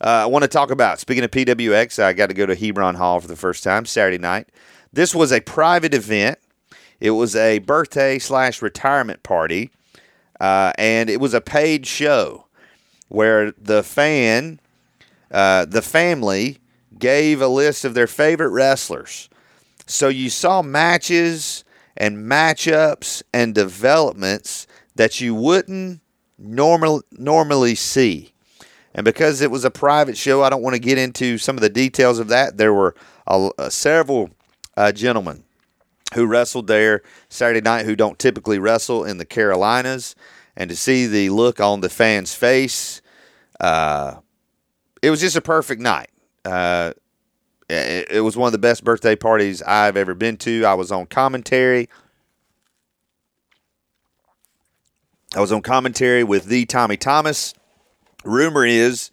Uh, 0.00 0.24
I 0.24 0.26
want 0.26 0.42
to 0.42 0.48
talk 0.48 0.70
about, 0.70 1.00
speaking 1.00 1.24
of 1.24 1.30
PWX, 1.30 2.02
I 2.02 2.12
got 2.12 2.26
to 2.28 2.34
go 2.34 2.46
to 2.46 2.54
Hebron 2.54 2.96
Hall 2.96 3.20
for 3.20 3.28
the 3.28 3.36
first 3.36 3.64
time 3.64 3.86
Saturday 3.86 4.18
night. 4.18 4.48
This 4.92 5.14
was 5.14 5.32
a 5.32 5.40
private 5.40 5.94
event. 5.94 6.38
It 7.00 7.10
was 7.10 7.36
a 7.36 7.58
birthday 7.60 8.18
slash 8.18 8.62
retirement 8.62 9.22
party, 9.22 9.70
uh, 10.40 10.72
and 10.78 11.10
it 11.10 11.20
was 11.20 11.34
a 11.34 11.40
paid 11.40 11.86
show 11.86 12.46
where 13.08 13.52
the 13.52 13.82
fan, 13.82 14.60
uh, 15.30 15.64
the 15.64 15.82
family, 15.82 16.58
gave 16.98 17.42
a 17.42 17.48
list 17.48 17.84
of 17.84 17.94
their 17.94 18.06
favorite 18.06 18.50
wrestlers 18.50 19.28
so 19.86 20.08
you 20.08 20.28
saw 20.28 20.62
matches 20.62 21.64
and 21.96 22.18
matchups 22.18 23.22
and 23.32 23.54
developments 23.54 24.66
that 24.96 25.20
you 25.20 25.34
wouldn't 25.34 26.00
normal, 26.38 27.02
normally 27.12 27.74
see. 27.74 28.32
And 28.96 29.04
because 29.04 29.42
it 29.42 29.50
was 29.50 29.66
a 29.66 29.70
private 29.70 30.16
show, 30.16 30.42
I 30.42 30.48
don't 30.48 30.62
want 30.62 30.74
to 30.74 30.80
get 30.80 30.96
into 30.96 31.36
some 31.36 31.54
of 31.54 31.60
the 31.60 31.68
details 31.68 32.18
of 32.18 32.28
that. 32.28 32.56
There 32.56 32.72
were 32.72 32.96
several 33.68 34.30
uh, 34.74 34.90
gentlemen 34.90 35.44
who 36.14 36.26
wrestled 36.26 36.66
there 36.66 37.02
Saturday 37.28 37.60
night 37.60 37.84
who 37.84 37.94
don't 37.94 38.18
typically 38.18 38.58
wrestle 38.58 39.04
in 39.04 39.18
the 39.18 39.26
Carolinas. 39.26 40.16
And 40.56 40.70
to 40.70 40.76
see 40.76 41.06
the 41.06 41.28
look 41.28 41.60
on 41.60 41.82
the 41.82 41.90
fans' 41.90 42.34
face, 42.34 43.02
uh, 43.60 44.16
it 45.02 45.10
was 45.10 45.20
just 45.20 45.36
a 45.36 45.42
perfect 45.42 45.82
night. 45.82 46.08
Uh, 46.42 46.94
it, 47.68 48.24
was 48.24 48.34
one 48.34 48.48
of 48.48 48.52
the 48.52 48.58
best 48.58 48.82
birthday 48.82 49.14
parties 49.14 49.60
I've 49.60 49.98
ever 49.98 50.14
been 50.14 50.38
to. 50.38 50.64
I 50.64 50.72
was 50.72 50.90
on 50.90 51.04
commentary. 51.04 51.90
I 55.34 55.40
was 55.40 55.52
on 55.52 55.60
commentary 55.60 56.24
with 56.24 56.46
the 56.46 56.64
Tommy 56.64 56.96
Thomas. 56.96 57.52
Rumor 58.24 58.64
is 58.64 59.10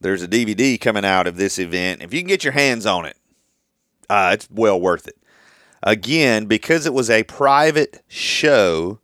there's 0.00 0.22
a 0.22 0.28
DVD 0.28 0.80
coming 0.80 1.04
out 1.04 1.26
of 1.26 1.36
this 1.36 1.58
event. 1.58 2.02
If 2.02 2.12
you 2.12 2.20
can 2.20 2.28
get 2.28 2.44
your 2.44 2.52
hands 2.52 2.86
on 2.86 3.04
it, 3.04 3.16
uh, 4.08 4.30
it's 4.34 4.48
well 4.50 4.80
worth 4.80 5.06
it. 5.06 5.16
Again, 5.82 6.46
because 6.46 6.84
it 6.86 6.94
was 6.94 7.08
a 7.08 7.22
private 7.24 8.02
show, 8.08 8.98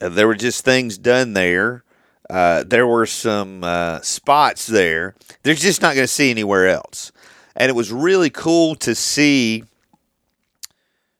uh, 0.00 0.08
there 0.08 0.26
were 0.26 0.34
just 0.34 0.64
things 0.64 0.98
done 0.98 1.32
there. 1.32 1.84
Uh, 2.28 2.64
there 2.66 2.86
were 2.86 3.06
some 3.06 3.64
uh, 3.64 4.00
spots 4.02 4.66
there. 4.66 5.14
They're 5.42 5.54
just 5.54 5.82
not 5.82 5.94
going 5.94 6.04
to 6.04 6.12
see 6.12 6.30
anywhere 6.30 6.68
else 6.68 7.12
and 7.60 7.68
it 7.68 7.74
was 7.74 7.92
really 7.92 8.30
cool 8.30 8.74
to 8.76 8.94
see 8.94 9.64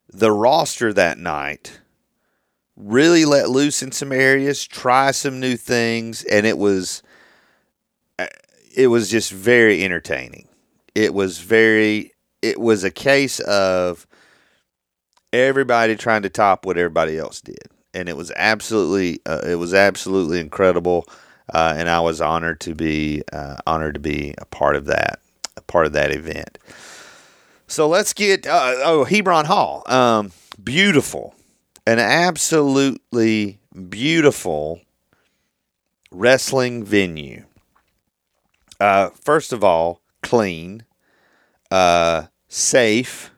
the 0.08 0.32
roster 0.32 0.92
that 0.92 1.18
night 1.18 1.80
really 2.76 3.24
let 3.24 3.50
loose 3.50 3.82
in 3.82 3.92
some 3.92 4.10
areas, 4.10 4.66
try 4.66 5.10
some 5.10 5.38
new 5.38 5.54
things, 5.56 6.24
and 6.24 6.46
it 6.46 6.56
was 6.56 7.02
it 8.74 8.86
was 8.88 9.10
just 9.10 9.32
very 9.32 9.84
entertaining. 9.84 10.48
It 10.94 11.14
was 11.14 11.38
very 11.38 12.12
it 12.42 12.58
was 12.58 12.84
a 12.84 12.90
case 12.90 13.40
of 13.40 14.06
everybody 15.32 15.96
trying 15.96 16.22
to 16.22 16.30
top 16.30 16.64
what 16.64 16.78
everybody 16.78 17.18
else 17.18 17.40
did, 17.40 17.68
and 17.94 18.08
it 18.08 18.16
was 18.16 18.32
absolutely 18.36 19.20
uh, 19.26 19.42
it 19.46 19.56
was 19.56 19.74
absolutely 19.74 20.40
incredible, 20.40 21.06
uh, 21.52 21.74
and 21.76 21.88
I 21.88 22.00
was 22.00 22.20
honored 22.20 22.60
to 22.60 22.74
be 22.74 23.22
uh, 23.32 23.56
honored 23.66 23.94
to 23.94 24.00
be 24.00 24.34
a 24.38 24.44
part 24.44 24.76
of 24.76 24.86
that 24.86 25.20
a 25.56 25.60
part 25.62 25.86
of 25.86 25.92
that 25.92 26.12
event. 26.12 26.58
So 27.66 27.88
let's 27.88 28.12
get 28.12 28.46
uh, 28.46 28.74
oh 28.78 29.04
Hebron 29.04 29.46
Hall, 29.46 29.82
um, 29.86 30.32
beautiful, 30.62 31.34
an 31.86 31.98
absolutely 31.98 33.58
beautiful 33.88 34.80
wrestling 36.10 36.84
venue. 36.84 37.44
Uh, 38.80 39.10
first 39.10 39.52
of 39.52 39.62
all, 39.62 40.00
clean, 40.22 40.84
uh, 41.70 42.24
safe, 42.48 43.30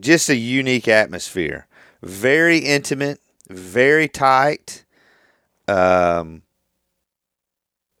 just 0.00 0.28
a 0.28 0.36
unique 0.36 0.88
atmosphere. 0.88 1.66
Very 2.02 2.58
intimate, 2.58 3.20
very 3.48 4.08
tight. 4.08 4.84
Um, 5.68 6.42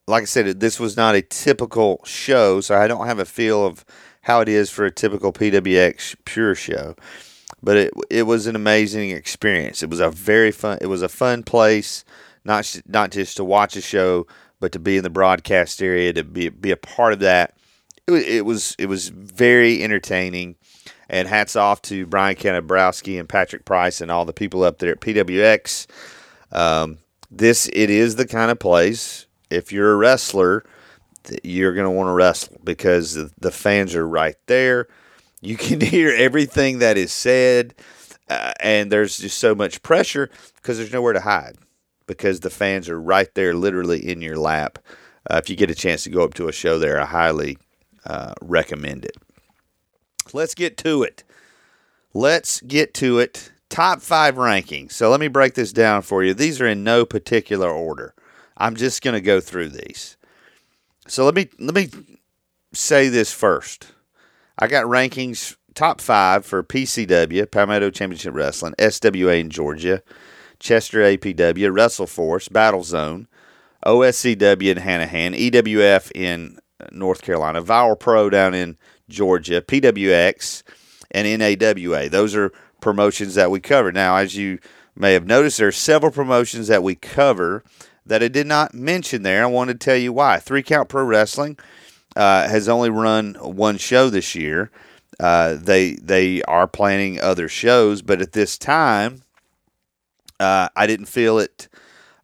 like 0.08 0.22
I 0.22 0.26
said, 0.26 0.60
this 0.60 0.78
was 0.78 0.96
not 0.96 1.14
a 1.14 1.22
typical 1.22 2.00
show, 2.04 2.60
so 2.60 2.76
I 2.76 2.86
don't 2.86 3.06
have 3.06 3.18
a 3.18 3.24
feel 3.24 3.64
of 3.64 3.84
how 4.22 4.40
it 4.40 4.48
is 4.48 4.70
for 4.70 4.84
a 4.84 4.90
typical 4.90 5.32
PWX 5.32 6.16
pure 6.24 6.54
show. 6.54 6.96
But 7.62 7.76
it 7.76 7.92
it 8.10 8.22
was 8.24 8.46
an 8.46 8.54
amazing 8.54 9.10
experience. 9.10 9.82
It 9.82 9.90
was 9.90 10.00
a 10.00 10.10
very 10.10 10.50
fun. 10.52 10.78
It 10.80 10.86
was 10.86 11.02
a 11.02 11.08
fun 11.08 11.42
place, 11.42 12.04
not 12.44 12.80
not 12.86 13.10
just 13.10 13.36
to 13.38 13.44
watch 13.44 13.76
a 13.76 13.80
show, 13.80 14.26
but 14.66 14.72
to 14.72 14.80
be 14.80 14.96
in 14.96 15.04
the 15.04 15.10
broadcast 15.10 15.80
area 15.80 16.12
to 16.12 16.24
be 16.24 16.48
be 16.48 16.72
a 16.72 16.76
part 16.76 17.12
of 17.12 17.20
that. 17.20 17.54
It, 18.08 18.14
it 18.14 18.44
was 18.44 18.74
it 18.80 18.86
was 18.86 19.10
very 19.10 19.80
entertaining. 19.80 20.56
And 21.08 21.28
hats 21.28 21.54
off 21.54 21.82
to 21.82 22.04
Brian 22.04 22.34
Kanabrowski 22.34 23.20
and 23.20 23.28
Patrick 23.28 23.64
Price 23.64 24.00
and 24.00 24.10
all 24.10 24.24
the 24.24 24.32
people 24.32 24.64
up 24.64 24.78
there 24.78 24.90
at 24.90 25.00
PWX. 25.00 25.86
Um, 26.50 26.98
this 27.30 27.70
it 27.72 27.90
is 27.90 28.16
the 28.16 28.26
kind 28.26 28.50
of 28.50 28.58
place 28.58 29.26
if 29.50 29.70
you're 29.70 29.92
a 29.92 29.96
wrestler, 29.96 30.64
you're 31.44 31.72
going 31.72 31.84
to 31.84 31.90
want 31.90 32.08
to 32.08 32.12
wrestle 32.12 32.56
because 32.64 33.14
the 33.14 33.52
fans 33.52 33.94
are 33.94 34.08
right 34.08 34.34
there. 34.46 34.88
You 35.40 35.56
can 35.66 35.80
hear 35.80 36.12
everything 36.12 36.80
that 36.80 36.98
is 36.98 37.12
said, 37.12 37.72
uh, 38.28 38.52
and 38.58 38.90
there's 38.90 39.18
just 39.18 39.38
so 39.38 39.54
much 39.54 39.80
pressure 39.84 40.28
because 40.56 40.78
there's 40.78 40.92
nowhere 40.92 41.12
to 41.12 41.20
hide 41.20 41.56
because 42.06 42.40
the 42.40 42.50
fans 42.50 42.88
are 42.88 43.00
right 43.00 43.32
there, 43.34 43.54
literally 43.54 44.08
in 44.08 44.20
your 44.20 44.36
lap. 44.36 44.78
Uh, 45.28 45.40
if 45.42 45.50
you 45.50 45.56
get 45.56 45.70
a 45.70 45.74
chance 45.74 46.04
to 46.04 46.10
go 46.10 46.22
up 46.22 46.34
to 46.34 46.48
a 46.48 46.52
show 46.52 46.78
there, 46.78 47.00
I 47.00 47.06
highly 47.06 47.58
uh, 48.04 48.34
recommend 48.40 49.04
it. 49.04 49.16
Let's 50.32 50.54
get 50.54 50.76
to 50.78 51.02
it. 51.02 51.24
Let's 52.14 52.60
get 52.62 52.94
to 52.94 53.18
it. 53.18 53.52
Top 53.68 54.00
five 54.00 54.36
rankings. 54.36 54.92
So 54.92 55.10
let 55.10 55.20
me 55.20 55.28
break 55.28 55.54
this 55.54 55.72
down 55.72 56.02
for 56.02 56.22
you. 56.22 56.34
These 56.34 56.60
are 56.60 56.66
in 56.66 56.84
no 56.84 57.04
particular 57.04 57.68
order. 57.68 58.14
I'm 58.56 58.76
just 58.76 59.02
going 59.02 59.14
to 59.14 59.20
go 59.20 59.40
through 59.40 59.70
these. 59.70 60.16
So 61.08 61.24
let 61.24 61.34
me 61.34 61.48
let 61.58 61.74
me 61.74 61.88
say 62.72 63.08
this 63.08 63.32
first. 63.32 63.88
I 64.58 64.66
got 64.66 64.86
rankings 64.86 65.56
top 65.74 66.00
five 66.00 66.44
for 66.44 66.62
PCW, 66.62 67.50
Palmetto 67.50 67.90
Championship 67.90 68.34
Wrestling, 68.34 68.74
SWA 68.78 69.40
in 69.40 69.50
Georgia, 69.50 70.02
Chester 70.58 71.00
APW, 71.00 71.70
WrestleForce, 71.70 72.52
Battle 72.52 72.82
Zone, 72.82 73.28
OSCW 73.84 74.70
in 74.70 74.78
Hanahan, 74.78 75.50
EWF 75.50 76.10
in 76.14 76.58
North 76.90 77.22
Carolina, 77.22 77.62
Viral 77.62 77.98
Pro 77.98 78.30
down 78.30 78.54
in 78.54 78.76
Georgia, 79.08 79.62
PWX, 79.62 80.62
and 81.10 81.40
NAWA. 81.40 82.08
Those 82.08 82.34
are 82.34 82.52
promotions 82.80 83.34
that 83.34 83.50
we 83.50 83.60
cover. 83.60 83.92
Now, 83.92 84.16
as 84.16 84.36
you 84.36 84.58
may 84.94 85.12
have 85.12 85.26
noticed, 85.26 85.58
there 85.58 85.68
are 85.68 85.72
several 85.72 86.12
promotions 86.12 86.68
that 86.68 86.82
we 86.82 86.94
cover 86.94 87.62
that 88.04 88.22
I 88.22 88.28
did 88.28 88.46
not 88.46 88.74
mention 88.74 89.22
there. 89.22 89.42
I 89.42 89.46
want 89.46 89.68
to 89.68 89.74
tell 89.74 89.96
you 89.96 90.12
why. 90.12 90.38
Three 90.38 90.62
Count 90.62 90.88
Pro 90.88 91.04
Wrestling 91.04 91.58
uh, 92.14 92.48
has 92.48 92.68
only 92.68 92.90
run 92.90 93.34
one 93.34 93.78
show 93.78 94.10
this 94.10 94.34
year. 94.34 94.70
Uh, 95.18 95.56
they 95.58 95.94
they 95.94 96.42
are 96.42 96.68
planning 96.68 97.20
other 97.20 97.48
shows, 97.48 98.02
but 98.02 98.20
at 98.20 98.32
this 98.32 98.58
time, 98.58 99.22
uh, 100.40 100.68
I 100.74 100.86
didn't 100.86 101.06
feel 101.06 101.38
it 101.38 101.68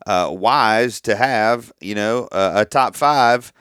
uh, 0.07 0.28
wise 0.33 1.00
to 1.02 1.16
have 1.16 1.73
you 1.81 1.95
know 1.95 2.28
a, 2.33 2.52
a 2.61 2.64
top 2.64 2.95
five. 2.95 3.52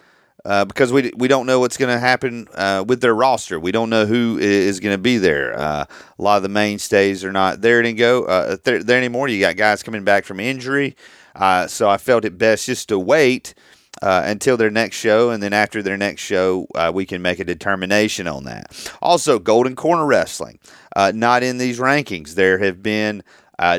Uh, 0.44 0.66
because 0.66 0.92
we 0.92 1.12
we 1.18 1.28
don't 1.28 1.46
know 1.46 1.60
what's 1.60 1.78
going 1.78 1.94
to 1.94 2.00
happen 2.00 2.48
uh, 2.56 2.84
with 2.88 3.00
their 3.00 3.14
roster. 3.14 3.60
We 3.60 3.72
don't 3.72 3.92
know 3.92 4.08
who 4.08 4.40
is 4.40 4.80
going 4.80 4.96
to 4.96 5.02
be 5.02 5.20
there. 5.20 5.56
Uh, 5.56 5.86
a 6.18 6.22
lot 6.22 6.38
of 6.38 6.44
the 6.44 6.50
mainstays 6.50 7.24
are 7.24 7.32
not 7.32 7.62
there 7.62 7.84
to 7.84 7.94
go 7.94 8.24
uh, 8.24 8.58
there, 8.64 8.82
there, 8.82 8.98
anymore. 8.98 9.28
You 9.28 9.40
got 9.40 9.56
guys 9.56 9.84
coming 9.84 10.04
back 10.04 10.26
from 10.26 10.40
injury, 10.40 10.96
uh, 11.36 11.68
so 11.68 11.88
I 11.88 11.98
felt 11.98 12.26
it 12.26 12.40
best 12.40 12.66
just 12.66 12.90
to 12.90 12.98
wait 12.98 13.54
uh, 14.02 14.24
until 14.26 14.58
their 14.58 14.72
next 14.72 14.96
show, 14.96 15.30
and 15.30 15.44
then 15.44 15.54
after 15.54 15.84
their 15.84 15.98
next 15.98 16.24
show, 16.24 16.66
we 16.92 17.06
can 17.06 17.22
make 17.22 17.38
a 17.38 17.46
determination 17.46 18.28
on 18.28 18.46
that. 18.46 18.92
Also, 19.00 19.38
Golden 19.38 19.76
Corner 19.76 20.08
Wrestling, 20.08 20.58
not 20.96 21.44
in 21.44 21.60
these 21.60 21.78
rankings. 21.78 22.34
There 22.34 22.58
have 22.58 22.82
been 22.82 23.22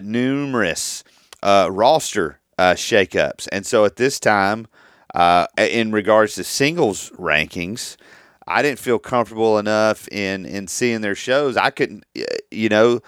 numerous 0.02 1.04
roster 1.42 2.40
shakeups, 2.58 3.48
and 3.52 3.66
so 3.66 3.84
at 3.84 3.96
this 3.96 4.20
time. 4.20 4.66
Uh, 5.14 5.46
in 5.58 5.92
regards 5.92 6.36
to 6.36 6.42
singles 6.42 7.10
rankings, 7.18 7.98
I 8.46 8.62
didn't 8.62 8.78
feel 8.78 8.98
comfortable 8.98 9.58
enough 9.58 10.08
in 10.08 10.46
in 10.46 10.68
seeing 10.68 11.02
their 11.02 11.14
shows. 11.14 11.56
I 11.58 11.68
couldn't, 11.68 12.04
you 12.50 12.70
know, 12.70 13.00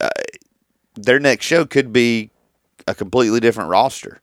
uh, 0.00 0.10
their 0.96 1.20
next 1.20 1.46
show 1.46 1.64
could 1.64 1.92
be 1.92 2.30
a 2.88 2.94
completely 2.94 3.38
different 3.38 3.70
roster, 3.70 4.20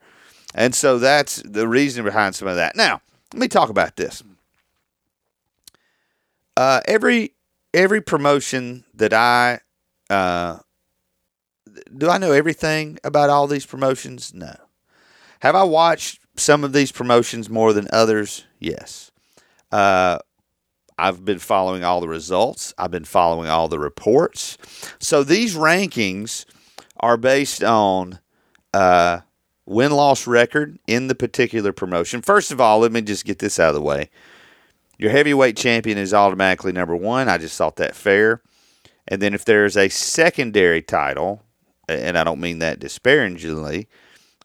and 0.53 0.75
so 0.75 1.00
that's 1.00 1.41
the 1.43 1.70
reason 1.70 2.03
behind 2.03 2.36
some 2.36 2.50
of 2.50 2.58
that. 2.58 2.75
Now, 2.75 3.01
let 3.34 3.39
me 3.39 3.48
talk 3.48 3.70
about 3.70 3.96
this. 3.96 4.22
Uh, 6.58 6.81
every 6.86 7.34
every 7.74 8.01
promotion 8.01 8.84
that 8.93 9.13
I 9.13 9.62
uh, 10.10 10.60
do, 11.97 12.09
I 12.09 12.17
know 12.17 12.31
everything 12.31 12.97
about 13.03 13.29
all 13.29 13.47
these 13.47 13.65
promotions. 13.65 14.33
No. 14.33 14.55
Have 15.41 15.55
I 15.55 15.63
watched 15.63 16.21
some 16.35 16.63
of 16.63 16.73
these 16.73 16.91
promotions 16.91 17.49
more 17.49 17.73
than 17.73 17.87
others, 17.91 18.45
yes. 18.59 19.11
Uh, 19.71 20.19
I've 20.97 21.25
been 21.25 21.39
following 21.39 21.83
all 21.83 21.99
the 22.01 22.07
results. 22.07 22.73
I've 22.77 22.91
been 22.91 23.05
following 23.05 23.49
all 23.49 23.67
the 23.67 23.79
reports. 23.79 24.57
So 24.99 25.23
these 25.23 25.55
rankings 25.55 26.45
are 26.99 27.17
based 27.17 27.63
on 27.63 28.19
uh, 28.73 29.21
win 29.65 29.91
loss 29.91 30.27
record 30.27 30.77
in 30.87 31.07
the 31.07 31.15
particular 31.15 31.71
promotion. 31.71 32.21
First 32.21 32.51
of 32.51 32.61
all, 32.61 32.79
let 32.79 32.91
me 32.91 33.01
just 33.01 33.25
get 33.25 33.39
this 33.39 33.59
out 33.59 33.69
of 33.69 33.75
the 33.75 33.81
way. 33.81 34.09
Your 34.97 35.09
heavyweight 35.09 35.57
champion 35.57 35.97
is 35.97 36.13
automatically 36.13 36.71
number 36.71 36.95
one. 36.95 37.27
I 37.27 37.39
just 37.39 37.57
thought 37.57 37.77
that 37.77 37.95
fair. 37.95 38.41
And 39.07 39.21
then 39.21 39.33
if 39.33 39.43
there's 39.43 39.75
a 39.75 39.89
secondary 39.89 40.83
title, 40.83 41.41
and 42.00 42.17
I 42.17 42.24
don't 42.24 42.39
mean 42.39 42.60
that 42.60 42.79
disparagingly, 42.79 43.88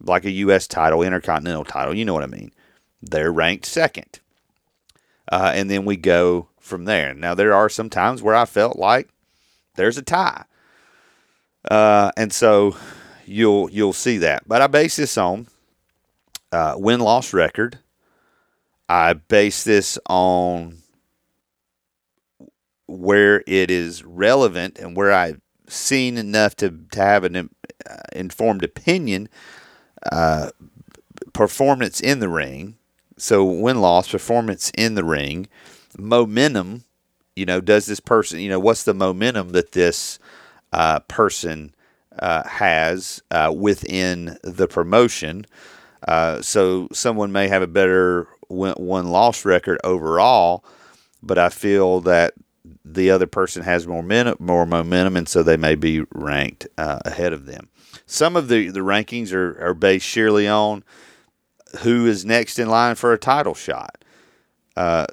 like 0.00 0.24
a 0.24 0.30
U.S. 0.30 0.66
title, 0.66 1.02
intercontinental 1.02 1.64
title. 1.64 1.94
You 1.94 2.04
know 2.04 2.14
what 2.14 2.22
I 2.22 2.26
mean? 2.26 2.52
They're 3.02 3.32
ranked 3.32 3.66
second. 3.66 4.20
Uh, 5.30 5.52
and 5.54 5.70
then 5.70 5.84
we 5.84 5.96
go 5.96 6.48
from 6.60 6.84
there. 6.84 7.14
Now, 7.14 7.34
there 7.34 7.54
are 7.54 7.68
some 7.68 7.90
times 7.90 8.22
where 8.22 8.34
I 8.34 8.44
felt 8.44 8.78
like 8.78 9.08
there's 9.74 9.98
a 9.98 10.02
tie. 10.02 10.44
Uh, 11.70 12.12
and 12.16 12.32
so 12.32 12.76
you'll 13.24 13.70
you'll 13.70 13.92
see 13.92 14.18
that. 14.18 14.46
But 14.46 14.62
I 14.62 14.66
base 14.66 14.96
this 14.96 15.18
on 15.18 15.48
uh, 16.52 16.74
win 16.76 17.00
loss 17.00 17.32
record. 17.32 17.78
I 18.88 19.14
base 19.14 19.64
this 19.64 19.98
on 20.06 20.78
where 22.86 23.42
it 23.46 23.70
is 23.70 24.04
relevant 24.04 24.78
and 24.78 24.96
where 24.96 25.12
I've 25.12 25.40
seen 25.68 26.16
enough 26.16 26.56
to, 26.56 26.70
to 26.92 27.00
have 27.00 27.24
an 27.24 27.36
uh, 27.36 27.96
informed 28.12 28.64
opinion 28.64 29.28
uh, 30.12 30.50
performance 31.32 32.00
in 32.00 32.20
the 32.20 32.28
ring. 32.28 32.76
So 33.18 33.44
win 33.44 33.80
loss, 33.80 34.10
performance 34.10 34.70
in 34.76 34.94
the 34.94 35.04
ring, 35.04 35.48
momentum. 35.98 36.84
You 37.34 37.46
know, 37.46 37.60
does 37.60 37.86
this 37.86 38.00
person? 38.00 38.40
You 38.40 38.50
know, 38.50 38.60
what's 38.60 38.84
the 38.84 38.94
momentum 38.94 39.50
that 39.50 39.72
this 39.72 40.18
uh, 40.72 41.00
person 41.00 41.74
uh, 42.18 42.46
has 42.46 43.22
uh, 43.30 43.52
within 43.54 44.38
the 44.42 44.68
promotion? 44.68 45.46
Uh, 46.06 46.40
so 46.42 46.88
someone 46.92 47.32
may 47.32 47.48
have 47.48 47.62
a 47.62 47.66
better 47.66 48.28
win 48.48 49.10
loss 49.10 49.44
record 49.44 49.78
overall, 49.82 50.64
but 51.22 51.38
I 51.38 51.48
feel 51.48 52.00
that 52.02 52.34
the 52.84 53.10
other 53.10 53.26
person 53.26 53.62
has 53.62 53.86
more 53.86 54.02
momentum, 54.02 54.36
more 54.40 54.66
momentum, 54.66 55.16
and 55.16 55.28
so 55.28 55.42
they 55.42 55.56
may 55.56 55.74
be 55.74 56.04
ranked 56.12 56.66
uh, 56.78 57.00
ahead 57.04 57.32
of 57.32 57.46
them. 57.46 57.68
Some 58.06 58.36
of 58.36 58.48
the, 58.48 58.68
the 58.68 58.80
rankings 58.80 59.32
are, 59.32 59.60
are 59.60 59.74
based 59.74 60.06
sheerly 60.06 60.46
on 60.46 60.84
who 61.80 62.06
is 62.06 62.24
next 62.24 62.58
in 62.58 62.68
line 62.68 62.94
for 62.94 63.12
a 63.12 63.18
title 63.18 63.54
shot. 63.54 64.04
Uh, 64.76 65.06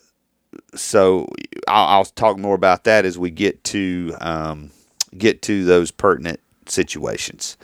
so 0.75 1.27
I'll, 1.67 1.87
I'll, 1.87 2.05
talk 2.05 2.37
more 2.37 2.55
about 2.55 2.83
that 2.83 3.05
as 3.05 3.17
we 3.17 3.31
get 3.31 3.63
to 3.65 4.15
um, 4.21 4.71
get 5.17 5.41
to 5.43 5.63
those 5.63 5.89
pertinent 5.91 6.39
situations. 6.67 7.57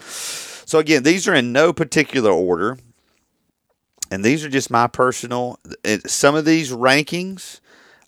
So 0.66 0.80
again, 0.80 1.04
these 1.04 1.28
are 1.28 1.34
in 1.34 1.52
no 1.52 1.74
particular 1.74 2.32
order, 2.32 2.78
and 4.12 4.24
these 4.24 4.44
are 4.44 4.50
just 4.50 4.72
my 4.72 4.88
personal. 4.88 5.60
Some 6.06 6.36
of 6.36 6.46
these 6.46 6.72
rankings, 6.72 7.60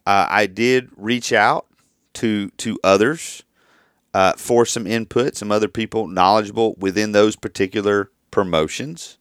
uh, 0.05 0.27
I 0.29 0.47
did 0.47 0.89
reach 0.95 1.33
out 1.33 1.67
to 2.15 2.49
to 2.51 2.79
others 2.83 3.43
uh, 4.13 4.33
for 4.33 4.65
some 4.65 4.87
input, 4.87 5.35
some 5.35 5.51
other 5.51 5.67
people 5.67 6.07
knowledgeable 6.07 6.75
within 6.75 7.11
those 7.11 7.35
particular 7.35 8.11
promotions. 8.29 9.17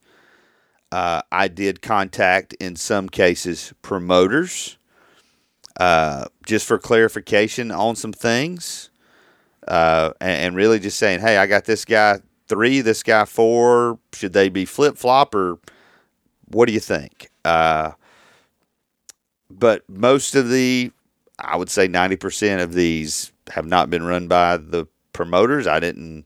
Uh, 0.92 1.22
I 1.30 1.46
did 1.46 1.82
contact, 1.82 2.52
in 2.54 2.74
some 2.74 3.08
cases, 3.08 3.72
promoters 3.80 4.78
uh, 5.80 6.26
just 6.44 6.66
for 6.66 6.78
clarification 6.78 7.70
on 7.70 7.96
some 7.96 8.12
things. 8.12 8.90
Uh, 9.66 10.12
and, 10.20 10.46
and, 10.46 10.56
really 10.56 10.78
just 10.78 10.98
saying, 10.98 11.20
hey, 11.20 11.36
I 11.36 11.46
got 11.46 11.64
this 11.64 11.84
guy 11.84 12.18
three, 12.48 12.80
this 12.80 13.02
guy 13.02 13.24
four. 13.24 13.98
Should 14.12 14.32
they 14.32 14.48
be 14.48 14.64
flip 14.64 14.96
flop 14.96 15.34
or 15.34 15.58
what 16.48 16.66
do 16.66 16.72
you 16.72 16.80
think? 16.80 17.30
Uh, 17.44 17.92
but 19.50 19.88
most 19.88 20.34
of 20.34 20.48
the, 20.48 20.92
I 21.40 21.56
would 21.56 21.70
say 21.70 21.88
90% 21.88 22.62
of 22.62 22.74
these 22.74 23.32
have 23.50 23.66
not 23.66 23.90
been 23.90 24.02
run 24.02 24.28
by 24.28 24.56
the 24.56 24.86
promoters. 25.12 25.66
I 25.66 25.80
didn't. 25.80 26.24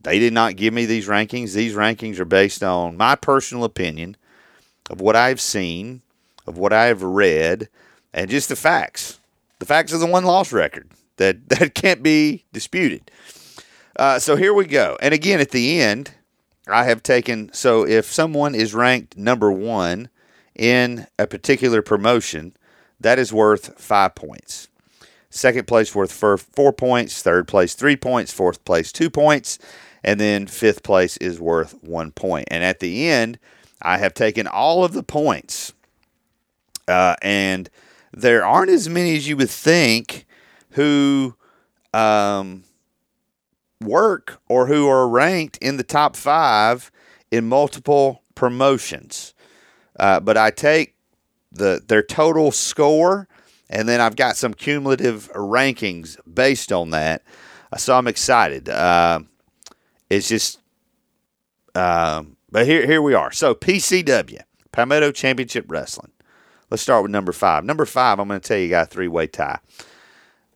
They 0.00 0.18
did 0.18 0.32
not 0.32 0.56
give 0.56 0.74
me 0.74 0.86
these 0.86 1.06
rankings. 1.06 1.52
These 1.52 1.74
rankings 1.74 2.18
are 2.18 2.24
based 2.24 2.62
on 2.62 2.96
my 2.96 3.14
personal 3.14 3.64
opinion 3.64 4.16
of 4.90 5.00
what 5.00 5.14
I've 5.14 5.40
seen, 5.40 6.02
of 6.46 6.58
what 6.58 6.72
I 6.72 6.86
have 6.86 7.02
read, 7.02 7.68
and 8.12 8.30
just 8.30 8.48
the 8.48 8.56
facts. 8.56 9.20
The 9.58 9.66
facts 9.66 9.92
of 9.92 10.00
the 10.00 10.06
one 10.06 10.24
loss 10.24 10.52
record 10.52 10.90
that 11.16 11.48
that 11.48 11.74
can't 11.74 12.02
be 12.02 12.44
disputed. 12.52 13.10
Uh, 13.96 14.18
so 14.18 14.36
here 14.36 14.54
we 14.54 14.66
go. 14.66 14.96
And 15.00 15.14
again, 15.14 15.40
at 15.40 15.50
the 15.50 15.80
end, 15.80 16.12
I 16.66 16.84
have 16.84 17.02
taken. 17.02 17.52
So 17.52 17.86
if 17.86 18.06
someone 18.06 18.54
is 18.54 18.74
ranked 18.74 19.16
number 19.16 19.52
one 19.52 20.08
in 20.54 21.06
a 21.18 21.26
particular 21.26 21.82
promotion, 21.82 22.56
that 23.02 23.18
is 23.18 23.32
worth 23.32 23.80
five 23.80 24.14
points. 24.14 24.68
Second 25.30 25.66
place 25.66 25.94
worth 25.94 26.12
four 26.12 26.72
points. 26.72 27.22
Third 27.22 27.48
place, 27.48 27.74
three 27.74 27.96
points. 27.96 28.32
Fourth 28.32 28.64
place, 28.64 28.92
two 28.92 29.08
points. 29.08 29.58
And 30.04 30.20
then 30.20 30.46
fifth 30.46 30.82
place 30.82 31.16
is 31.18 31.40
worth 31.40 31.82
one 31.82 32.10
point. 32.10 32.48
And 32.50 32.62
at 32.62 32.80
the 32.80 33.08
end, 33.08 33.38
I 33.80 33.98
have 33.98 34.14
taken 34.14 34.46
all 34.46 34.84
of 34.84 34.92
the 34.92 35.02
points. 35.02 35.72
Uh, 36.86 37.16
and 37.22 37.70
there 38.12 38.44
aren't 38.44 38.70
as 38.70 38.88
many 38.88 39.16
as 39.16 39.28
you 39.28 39.36
would 39.36 39.50
think 39.50 40.26
who 40.72 41.34
um, 41.94 42.64
work 43.80 44.40
or 44.48 44.66
who 44.66 44.88
are 44.88 45.08
ranked 45.08 45.56
in 45.58 45.76
the 45.76 45.82
top 45.82 46.16
five 46.16 46.90
in 47.30 47.48
multiple 47.48 48.22
promotions. 48.34 49.34
Uh, 49.98 50.20
but 50.20 50.36
I 50.36 50.50
take 50.50 50.94
the 51.52 51.82
their 51.86 52.02
total 52.02 52.50
score 52.50 53.28
and 53.72 53.88
then 53.88 54.02
I've 54.02 54.16
got 54.16 54.36
some 54.36 54.52
cumulative 54.52 55.32
rankings 55.32 56.18
based 56.32 56.72
on 56.72 56.90
that. 56.90 57.22
Uh, 57.72 57.78
so 57.78 57.96
I'm 57.96 58.06
excited. 58.06 58.68
Uh, 58.68 59.20
it's 60.10 60.28
just, 60.28 60.60
uh, 61.74 62.22
but 62.50 62.66
here 62.66 62.86
here 62.86 63.00
we 63.00 63.14
are. 63.14 63.32
So 63.32 63.54
PCW, 63.54 64.42
Palmetto 64.72 65.10
Championship 65.10 65.64
Wrestling. 65.68 66.12
Let's 66.70 66.82
start 66.82 67.02
with 67.02 67.10
number 67.10 67.32
five. 67.32 67.64
Number 67.64 67.86
five, 67.86 68.20
I'm 68.20 68.28
going 68.28 68.40
to 68.40 68.46
tell 68.46 68.58
you, 68.58 68.68
got 68.68 68.88
a 68.88 68.90
three 68.90 69.08
way 69.08 69.26
tie. 69.26 69.58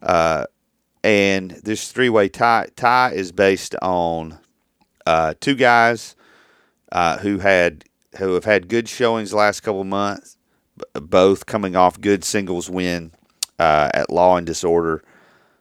Uh, 0.02 0.44
and 1.02 1.52
this 1.62 1.90
three 1.90 2.10
way 2.10 2.28
tie 2.28 2.68
tie 2.76 3.12
is 3.12 3.32
based 3.32 3.74
on 3.80 4.38
uh, 5.06 5.32
two 5.40 5.54
guys 5.54 6.16
uh, 6.92 7.16
who 7.18 7.38
had 7.38 7.84
who 8.18 8.34
have 8.34 8.44
had 8.44 8.68
good 8.68 8.90
showings 8.90 9.32
last 9.32 9.60
couple 9.60 9.84
months 9.84 10.35
both 10.94 11.46
coming 11.46 11.76
off 11.76 12.00
good 12.00 12.24
singles 12.24 12.68
win 12.70 13.12
uh, 13.58 13.90
at 13.94 14.10
Law 14.10 14.36
and 14.36 14.46
Disorder. 14.46 15.02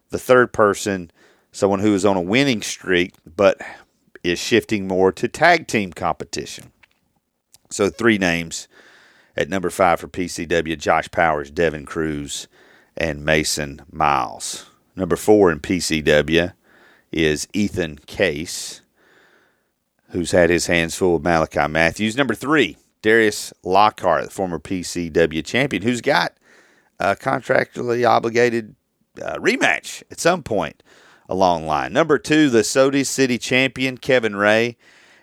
The 0.09 0.19
third 0.19 0.53
person, 0.53 1.11
someone 1.51 1.79
who 1.79 1.93
is 1.93 2.05
on 2.05 2.17
a 2.17 2.21
winning 2.21 2.61
streak, 2.61 3.13
but 3.35 3.59
is 4.23 4.39
shifting 4.39 4.87
more 4.87 5.11
to 5.11 5.27
tag 5.27 5.67
team 5.67 5.93
competition. 5.93 6.71
So 7.69 7.89
three 7.89 8.17
names 8.17 8.67
at 9.35 9.49
number 9.49 9.69
five 9.69 9.99
for 9.99 10.07
PCW: 10.07 10.77
Josh 10.77 11.09
Powers, 11.11 11.51
Devin 11.51 11.85
Cruz, 11.85 12.47
and 12.97 13.25
Mason 13.25 13.81
Miles. 13.91 14.65
Number 14.95 15.15
four 15.15 15.51
in 15.51 15.59
PCW 15.59 16.53
is 17.11 17.47
Ethan 17.53 17.99
Case, 18.05 18.81
who's 20.09 20.31
had 20.31 20.49
his 20.49 20.67
hands 20.67 20.95
full 20.95 21.15
of 21.17 21.23
Malachi 21.23 21.67
Matthews. 21.67 22.15
Number 22.15 22.33
three, 22.33 22.77
Darius 23.05 23.53
Lockhart, 23.61 24.23
the 24.23 24.29
former 24.31 24.57
PCW 24.57 25.45
champion, 25.45 25.83
who's 25.83 26.01
got 26.01 26.33
a 26.99 27.15
contractually 27.15 28.03
obligated 28.03 28.75
uh, 29.21 29.35
rematch 29.35 30.01
at 30.09 30.19
some 30.19 30.41
point 30.41 30.81
along 31.29 31.61
the 31.61 31.67
line. 31.67 31.93
Number 31.93 32.17
two, 32.17 32.49
the 32.49 32.63
Soda 32.63 33.05
City 33.05 33.37
champion, 33.37 33.99
Kevin 33.99 34.35
Ray. 34.35 34.75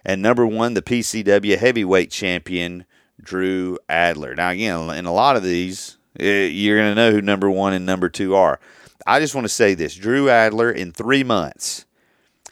And 0.05 0.23
number 0.23 0.47
one, 0.47 0.75
the 0.75 0.83
PCW 0.83 1.59
heavyweight 1.59 2.13
champion, 2.13 2.85
Drew 3.21 3.81
Adler. 3.89 4.37
Now, 4.37 4.51
again, 4.51 4.91
in 4.91 5.05
a 5.05 5.13
lot 5.13 5.35
of 5.35 5.43
these, 5.43 5.99
eh, 6.21 6.47
you're 6.47 6.79
going 6.79 6.91
to 6.91 6.95
know 6.95 7.11
who 7.11 7.21
number 7.21 7.51
one 7.51 7.73
and 7.73 7.85
number 7.85 8.09
two 8.09 8.37
are. 8.37 8.61
I 9.09 9.19
just 9.19 9.35
want 9.35 9.45
to 9.45 9.53
say 9.53 9.75
this 9.75 9.97
Drew 9.97 10.31
Adler, 10.31 10.71
in 10.71 10.93
three 10.93 11.25
months, 11.25 11.85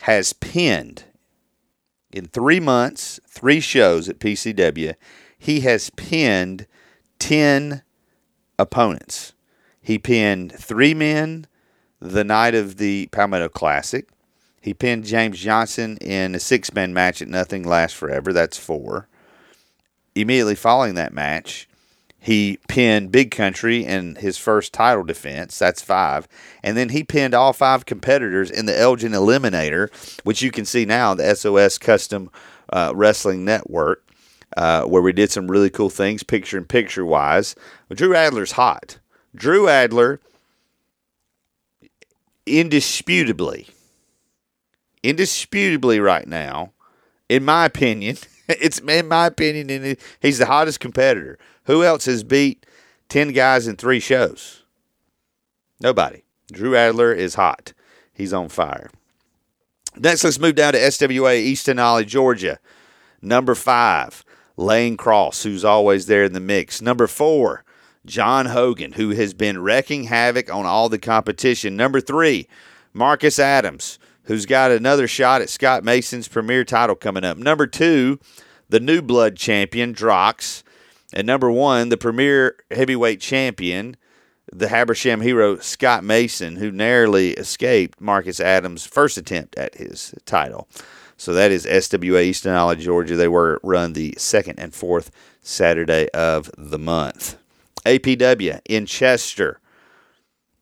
has 0.01 0.33
pinned, 0.33 1.05
in 2.11 2.27
three 2.27 2.59
months, 2.59 3.21
three 3.29 3.61
shows 3.61 4.09
at 4.09 4.19
PCW, 4.19 4.97
he 5.41 5.61
has 5.61 5.89
pinned 5.97 6.67
10 7.19 7.83
opponents. 8.59 9.33
He 9.81 9.99
pinned 9.99 10.53
three 10.53 10.93
men 10.93 11.47
the 11.99 12.25
night 12.25 12.55
of 12.55 12.77
the 12.77 13.09
Palmetto 13.11 13.49
Classic. 13.49 14.07
He 14.61 14.75
pinned 14.75 15.07
James 15.07 15.41
Johnson 15.41 15.97
in 15.97 16.35
a 16.35 16.39
six 16.39 16.75
man 16.75 16.93
match 16.93 17.23
at 17.23 17.29
Nothing 17.29 17.65
Lasts 17.65 17.97
Forever. 17.97 18.35
That's 18.35 18.59
four. 18.59 19.09
Immediately 20.15 20.57
following 20.57 20.95
that 20.97 21.15
match, 21.15 21.67
he 22.19 22.59
pinned 22.69 23.11
Big 23.11 23.31
Country 23.31 23.83
in 23.83 24.17
his 24.17 24.37
first 24.37 24.75
title 24.75 25.05
defense. 25.05 25.59
That's 25.59 25.81
five. 25.81 26.29
And 26.63 26.77
then 26.77 26.91
he 26.91 27.03
pinned 27.03 27.33
all 27.33 27.55
five 27.55 27.87
competitors 27.87 28.51
in 28.51 28.67
the 28.67 28.79
Elgin 28.79 29.13
Eliminator, 29.13 29.89
which 30.23 30.43
you 30.43 30.51
can 30.51 30.67
see 30.67 30.85
now 30.85 31.13
on 31.13 31.17
the 31.17 31.35
SOS 31.35 31.79
Custom 31.79 32.31
uh, 32.71 32.93
Wrestling 32.95 33.47
Network, 33.47 34.05
uh, 34.57 34.83
where 34.85 35.03
we 35.03 35.13
did 35.13 35.31
some 35.31 35.51
really 35.51 35.71
cool 35.71 35.91
things, 35.91 36.23
picture 36.23 36.59
in 36.59 36.65
picture 36.65 37.05
wise. 37.05 37.55
Drew 37.93 38.15
Adler's 38.15 38.53
hot. 38.53 38.99
Drew 39.35 39.69
Adler, 39.69 40.21
indisputably, 42.47 43.69
indisputably 45.03 46.01
right 46.01 46.27
now, 46.27 46.73
in 47.29 47.45
my 47.45 47.65
opinion, 47.65 48.17
it's 48.49 48.81
in 48.81 49.09
my 49.09 49.27
opinion, 49.27 49.71
and 49.71 49.97
he's 50.21 50.39
the 50.39 50.47
hottest 50.47 50.81
competitor. 50.81 51.39
Who 51.65 51.85
else 51.85 52.07
has 52.07 52.25
beat 52.25 52.67
10 53.09 53.33
guys 53.33 53.69
in 53.69 53.77
three 53.77 54.01
shows? 54.01 54.65
Nobody. 55.81 56.25
Drew 56.53 56.75
Adler 56.75 57.13
is 57.13 57.35
hot. 57.35 57.73
He's 58.13 58.33
on 58.33 58.49
fire. 58.49 58.91
Next, 59.97 60.25
let's 60.25 60.39
move 60.39 60.57
down 60.57 60.73
to 60.73 60.79
SWA 60.79 61.37
East 61.37 61.67
Denali, 61.67 62.07
Georgia. 62.07 62.59
Number 63.23 63.55
five, 63.55 64.25
Lane 64.61 64.97
Cross, 64.97 65.43
who's 65.43 65.65
always 65.65 66.07
there 66.07 66.25
in 66.25 66.35
the 66.35 66.41
mix. 66.41 66.83
Number 66.83 67.07
four, 67.07 67.65
John 68.05 68.47
Hogan, 68.47 68.93
who 68.93 69.11
has 69.11 69.35
been 69.35 69.63
wrecking 69.63 70.05
havoc 70.05 70.53
on 70.53 70.67
all 70.67 70.89
the 70.89 70.99
competition. 70.99 71.77
Number 71.77 72.01
three, 72.01 72.47
Marcus 72.93 73.39
Adams, 73.39 73.99
who's 74.25 74.47
got 74.47 74.71
another 74.71 75.09
shot 75.09 75.41
at 75.41 75.49
Scott 75.49 75.83
Mason's 75.83 76.29
premier 76.29 76.65
title 76.65 76.95
coming 76.95 77.25
up. 77.25 77.39
Number 77.39 77.67
two, 77.67 78.19
the 78.69 78.81
new 78.81 79.01
blood 79.03 79.37
champion, 79.37 79.95
Drox. 79.95 80.63
And 81.13 81.27
number 81.27 81.51
one, 81.51 81.89
the 81.89 81.97
premier 81.97 82.57
heavyweight 82.71 83.21
champion, 83.21 83.97
the 84.53 84.69
Habersham 84.69 85.23
hero, 85.23 85.57
Scott 85.57 86.05
Mason, 86.05 86.57
who 86.57 86.71
narrowly 86.71 87.31
escaped 87.33 88.01
Marcus 88.01 88.41
Adams' 88.41 88.87
first 88.87 89.17
attempt 89.17 89.57
at 89.57 89.77
his 89.77 90.15
title. 90.27 90.69
So 91.21 91.35
that 91.35 91.53
is 91.53 91.67
SWA 91.67 92.23
East 92.23 92.45
Denali, 92.45 92.79
Georgia. 92.79 93.15
They 93.15 93.29
were 93.29 93.61
run 93.63 93.93
the 93.93 94.15
second 94.17 94.59
and 94.59 94.73
fourth 94.73 95.11
Saturday 95.43 96.09
of 96.15 96.51
the 96.57 96.79
month. 96.79 97.37
APW 97.85 98.59
in 98.65 98.87
Chester. 98.87 99.61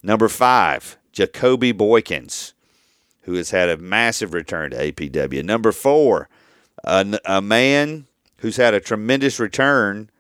Number 0.03 0.29
five, 0.29 0.99
Jacoby 1.13 1.73
Boykins, 1.73 2.55
who 3.23 3.35
has 3.35 3.53
had 3.53 3.69
a 3.69 3.77
massive 3.77 4.35
return 4.35 4.73
to 4.73 4.91
APW. 4.93 5.45
Number 5.45 5.71
four, 5.71 6.29
a, 6.83 7.21
a 7.25 7.41
man 7.41 8.09
who's 8.39 8.57
had 8.57 8.75
a 8.75 8.81
tremendous 8.81 9.39
return 9.39 10.11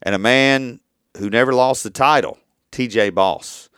and 0.00 0.14
a 0.14 0.18
man 0.18 0.78
who 1.16 1.28
never 1.28 1.52
lost 1.52 1.82
the 1.82 1.90
title, 1.90 2.38
TJ 2.70 3.16
Boss. 3.16 3.68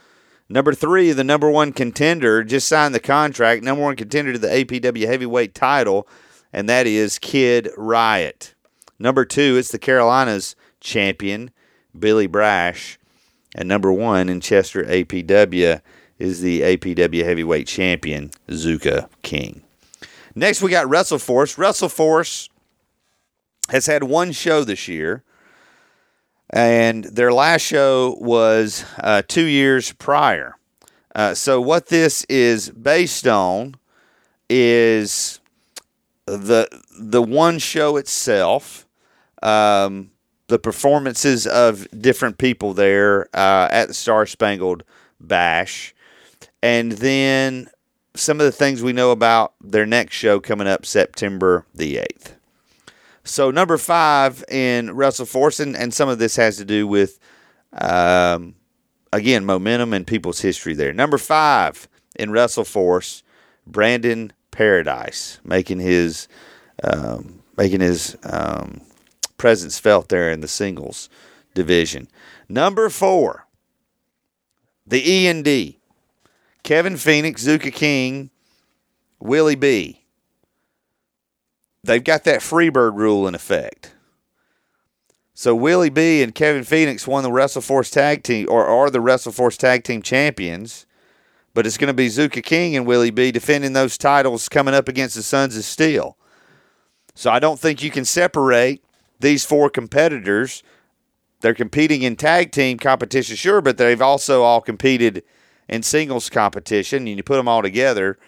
Number 0.48 0.74
three, 0.74 1.12
the 1.12 1.24
number 1.24 1.50
one 1.50 1.72
contender, 1.72 2.44
just 2.44 2.68
signed 2.68 2.94
the 2.94 3.00
contract, 3.00 3.62
number 3.62 3.82
one 3.82 3.96
contender 3.96 4.32
to 4.32 4.38
the 4.38 4.48
APW 4.48 5.06
heavyweight 5.06 5.54
title, 5.54 6.06
and 6.52 6.68
that 6.68 6.86
is 6.86 7.18
Kid 7.18 7.70
Riot. 7.76 8.54
Number 8.98 9.24
two, 9.24 9.56
it's 9.56 9.72
the 9.72 9.78
Carolinas 9.78 10.54
champion, 10.80 11.50
Billy 11.98 12.26
Brash. 12.26 12.98
And 13.54 13.68
number 13.68 13.92
one 13.92 14.28
in 14.28 14.40
Chester 14.40 14.84
APW 14.84 15.80
is 16.18 16.40
the 16.40 16.60
APW 16.60 17.24
heavyweight 17.24 17.66
champion, 17.66 18.30
Zuka 18.48 19.08
King. 19.22 19.62
Next, 20.34 20.62
we 20.62 20.70
got 20.70 20.86
WrestleForce. 20.86 21.56
WrestleForce 21.56 22.48
has 23.70 23.86
had 23.86 24.04
one 24.04 24.32
show 24.32 24.64
this 24.64 24.88
year, 24.88 25.22
and 26.50 27.04
their 27.04 27.32
last 27.32 27.62
show 27.62 28.16
was 28.20 28.84
uh, 28.98 29.22
two 29.26 29.44
years 29.44 29.92
prior. 29.92 30.56
Uh, 31.14 31.34
so, 31.34 31.60
what 31.60 31.86
this 31.86 32.24
is 32.24 32.70
based 32.70 33.26
on 33.26 33.76
is 34.48 35.40
the 36.26 36.68
the 36.98 37.22
one 37.22 37.58
show 37.58 37.96
itself. 37.96 38.86
Um, 39.42 40.10
the 40.48 40.58
performances 40.58 41.46
of 41.46 41.86
different 41.98 42.38
people 42.38 42.74
there 42.74 43.28
uh, 43.34 43.68
at 43.70 43.88
the 43.88 43.94
Star 43.94 44.26
Spangled 44.26 44.84
Bash, 45.20 45.94
and 46.62 46.92
then 46.92 47.68
some 48.14 48.40
of 48.40 48.46
the 48.46 48.52
things 48.52 48.82
we 48.82 48.92
know 48.92 49.10
about 49.10 49.54
their 49.60 49.86
next 49.86 50.16
show 50.16 50.40
coming 50.40 50.66
up 50.66 50.86
September 50.86 51.66
the 51.74 51.96
8th. 51.96 52.34
So, 53.24 53.50
number 53.50 53.78
five 53.78 54.44
in 54.48 54.88
WrestleForce, 54.88 55.60
and, 55.60 55.76
and 55.76 55.92
some 55.94 56.08
of 56.08 56.18
this 56.18 56.36
has 56.36 56.58
to 56.58 56.64
do 56.64 56.86
with, 56.86 57.18
um, 57.72 58.54
again, 59.12 59.44
momentum 59.44 59.92
and 59.94 60.06
people's 60.06 60.40
history 60.40 60.74
there. 60.74 60.92
Number 60.92 61.18
five 61.18 61.88
in 62.16 62.30
WrestleForce, 62.30 63.22
Brandon 63.66 64.32
Paradise, 64.50 65.40
making 65.44 65.80
his. 65.80 66.28
Um, 66.82 67.40
making 67.56 67.80
his 67.80 68.16
um, 68.24 68.80
presence 69.36 69.78
felt 69.78 70.08
there 70.08 70.30
in 70.30 70.40
the 70.40 70.48
singles 70.48 71.08
division. 71.54 72.08
Number 72.48 72.88
four, 72.88 73.46
the 74.86 75.08
E 75.08 75.26
and 75.26 75.44
D. 75.44 75.78
Kevin 76.62 76.96
Phoenix, 76.96 77.46
Zuka 77.46 77.72
King, 77.72 78.30
Willie 79.20 79.54
B. 79.54 80.03
They've 81.84 82.02
got 82.02 82.24
that 82.24 82.40
Freebird 82.40 82.96
rule 82.96 83.28
in 83.28 83.34
effect. 83.34 83.94
So 85.34 85.54
Willie 85.54 85.90
B 85.90 86.22
and 86.22 86.34
Kevin 86.34 86.64
Phoenix 86.64 87.06
won 87.06 87.24
the 87.24 87.30
WrestleForce 87.30 87.92
tag 87.92 88.22
team 88.22 88.46
or 88.48 88.66
are 88.66 88.88
the 88.88 89.00
WrestleForce 89.00 89.58
tag 89.58 89.84
team 89.84 90.00
champions. 90.00 90.86
But 91.52 91.66
it's 91.66 91.76
going 91.76 91.88
to 91.88 91.94
be 91.94 92.06
Zuka 92.06 92.42
King 92.42 92.74
and 92.74 92.86
Willie 92.86 93.10
B 93.10 93.30
defending 93.30 93.74
those 93.74 93.98
titles 93.98 94.48
coming 94.48 94.74
up 94.74 94.88
against 94.88 95.14
the 95.14 95.22
Sons 95.22 95.56
of 95.56 95.64
Steel. 95.64 96.16
So 97.14 97.30
I 97.30 97.38
don't 97.38 97.60
think 97.60 97.82
you 97.82 97.90
can 97.90 98.06
separate 98.06 98.82
these 99.20 99.44
four 99.44 99.68
competitors. 99.68 100.62
They're 101.40 101.54
competing 101.54 102.02
in 102.02 102.16
tag 102.16 102.50
team 102.50 102.78
competition, 102.78 103.36
sure, 103.36 103.60
but 103.60 103.76
they've 103.76 104.00
also 104.00 104.42
all 104.42 104.62
competed 104.62 105.22
in 105.68 105.82
singles 105.82 106.30
competition. 106.30 107.06
And 107.06 107.16
you 107.16 107.22
put 107.22 107.36
them 107.36 107.46
all 107.48 107.60
together, 107.60 108.18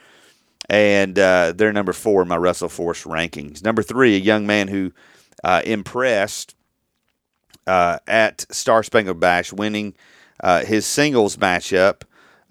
and 0.69 1.19
uh, 1.19 1.53
they're 1.55 1.73
number 1.73 1.93
four 1.93 2.23
in 2.23 2.29
my 2.29 2.37
WrestleForce 2.37 3.07
rankings. 3.07 3.63
Number 3.63 3.83
three, 3.83 4.17
a 4.17 4.21
young 4.21 4.47
man 4.47 4.69
who 4.69 4.93
uh, 5.45 5.63
impressed 5.65 6.55
uh, 7.67 7.99
at 8.07 8.47
Star 8.51 8.83
Spangled 8.83 9.21
Bash, 9.21 9.53
winning 9.53 9.95
uh, 10.41 10.65
his 10.65 10.87
singles 10.87 11.37
matchup 11.37 12.03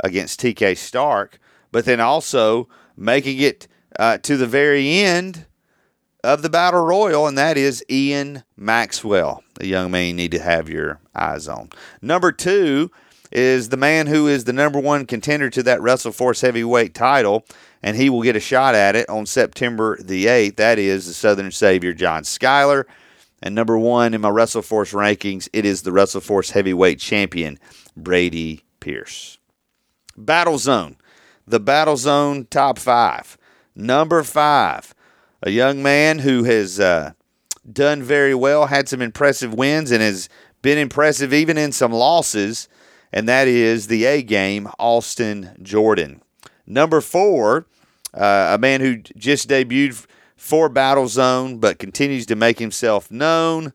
against 0.03 0.41
TK 0.41 0.77
Stark, 0.77 1.39
but 1.71 1.85
then 1.85 1.99
also 1.99 2.67
making 2.97 3.39
it 3.39 3.67
uh, 3.99 4.17
to 4.19 4.37
the 4.37 4.47
very 4.47 4.99
end 4.99 5.45
of 6.23 6.41
the 6.41 6.49
Battle 6.49 6.81
Royal, 6.81 7.27
and 7.27 7.37
that 7.37 7.57
is 7.57 7.83
Ian 7.89 8.43
Maxwell, 8.57 9.43
a 9.59 9.65
young 9.65 9.91
man 9.91 10.07
you 10.07 10.13
need 10.13 10.31
to 10.31 10.39
have 10.39 10.67
your 10.67 10.99
eyes 11.13 11.47
on. 11.47 11.69
Number 12.01 12.31
two 12.31 12.91
is 13.35 13.67
the 13.67 13.77
man 13.77 14.07
who 14.07 14.27
is 14.27 14.45
the 14.45 14.53
number 14.53 14.79
one 14.79 15.05
contender 15.05 15.49
to 15.49 15.61
that 15.61 15.81
WrestleForce 15.81 16.41
heavyweight 16.41 16.93
title, 16.93 17.45
and 17.83 17.97
he 17.97 18.09
will 18.09 18.21
get 18.21 18.37
a 18.37 18.39
shot 18.39 18.75
at 18.75 18.95
it 18.95 19.09
on 19.09 19.25
September 19.25 20.01
the 20.01 20.25
8th. 20.25 20.55
That 20.55 20.79
is 20.79 21.05
the 21.05 21.13
Southern 21.13 21.51
Savior, 21.51 21.91
John 21.91 22.23
Skyler. 22.23 22.85
And 23.43 23.53
number 23.53 23.77
one 23.77 24.13
in 24.13 24.21
my 24.21 24.29
WrestleForce 24.29 24.93
rankings, 24.93 25.49
it 25.51 25.65
is 25.65 25.81
the 25.81 25.91
WrestleForce 25.91 26.51
heavyweight 26.51 26.99
champion, 26.99 27.59
Brady 27.97 28.63
Pierce. 28.79 29.37
Battle 30.15 30.57
Zone. 30.57 30.95
The 31.45 31.59
Battle 31.59 31.97
Zone 31.97 32.47
top 32.49 32.79
five. 32.79 33.37
Number 33.75 34.23
five, 34.23 34.95
a 35.43 35.51
young 35.51 35.83
man 35.83 36.19
who 36.19 36.45
has 36.45 36.79
uh, 36.79 37.11
done 37.69 38.01
very 38.01 38.33
well, 38.33 38.67
had 38.67 38.87
some 38.87 39.01
impressive 39.01 39.53
wins, 39.53 39.91
and 39.91 40.01
has 40.01 40.29
been 40.61 40.77
impressive 40.77 41.33
even 41.33 41.57
in 41.57 41.73
some 41.73 41.91
losses, 41.91 42.69
and 43.15 43.29
that 43.29 43.47
is 43.47 43.87
the 43.87 44.03
A 44.03 44.21
game, 44.21 44.67
Austin 44.77 45.55
Jordan. 45.61 46.21
Number 46.67 46.99
four, 46.99 47.65
uh, 48.13 48.51
a 48.53 48.57
man 48.57 48.81
who 48.81 48.97
just 48.97 49.49
debuted 49.49 50.05
for 50.35 50.67
Battle 50.67 51.07
Zone 51.07 51.57
but 51.57 51.79
continues 51.79 52.25
to 52.25 52.35
make 52.35 52.59
himself 52.59 53.09
known, 53.09 53.71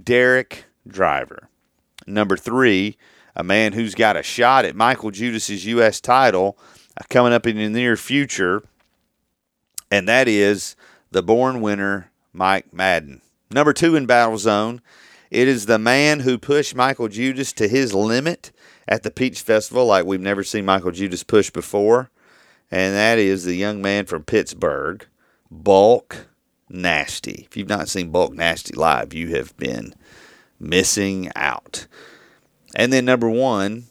Derek 0.00 0.66
Driver. 0.86 1.48
Number 2.06 2.36
three, 2.36 2.98
a 3.34 3.42
man 3.42 3.72
who's 3.72 3.94
got 3.94 4.16
a 4.16 4.22
shot 4.22 4.66
at 4.66 4.76
Michael 4.76 5.10
Judas's 5.10 5.64
U.S. 5.66 5.98
title 5.98 6.58
uh, 7.00 7.04
coming 7.08 7.32
up 7.32 7.46
in 7.46 7.56
the 7.56 7.70
near 7.70 7.96
future, 7.96 8.62
and 9.90 10.06
that 10.06 10.28
is 10.28 10.76
the 11.10 11.22
born 11.22 11.62
winner, 11.62 12.10
Mike 12.34 12.74
Madden. 12.74 13.22
Number 13.50 13.72
two 13.72 13.96
in 13.96 14.04
Battle 14.04 14.36
Zone, 14.36 14.82
it 15.30 15.48
is 15.48 15.64
the 15.64 15.78
man 15.78 16.20
who 16.20 16.36
pushed 16.36 16.74
Michael 16.74 17.08
Judas 17.08 17.54
to 17.54 17.68
his 17.68 17.94
limit 17.94 18.52
at 18.88 19.02
the 19.02 19.10
Peach 19.10 19.40
Festival 19.40 19.86
like 19.86 20.04
we've 20.04 20.20
never 20.20 20.44
seen 20.44 20.64
Michael 20.64 20.90
Judas 20.90 21.22
push 21.22 21.50
before, 21.50 22.10
and 22.70 22.94
that 22.94 23.18
is 23.18 23.44
the 23.44 23.54
young 23.54 23.82
man 23.82 24.06
from 24.06 24.24
Pittsburgh, 24.24 25.06
Bulk 25.50 26.26
Nasty. 26.68 27.46
If 27.48 27.56
you've 27.56 27.68
not 27.68 27.88
seen 27.88 28.10
Bulk 28.10 28.32
Nasty 28.32 28.74
live, 28.74 29.12
you 29.12 29.36
have 29.36 29.56
been 29.56 29.94
missing 30.58 31.30
out. 31.36 31.86
And 32.74 32.92
then 32.92 33.04
number 33.04 33.28
one 33.28 33.84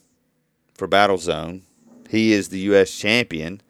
for 0.73 0.87
Battle 0.87 1.17
Zone, 1.17 1.61
he 2.09 2.33
is 2.33 2.49
the 2.49 2.59
U.S. 2.59 2.91
champion, 2.91 3.61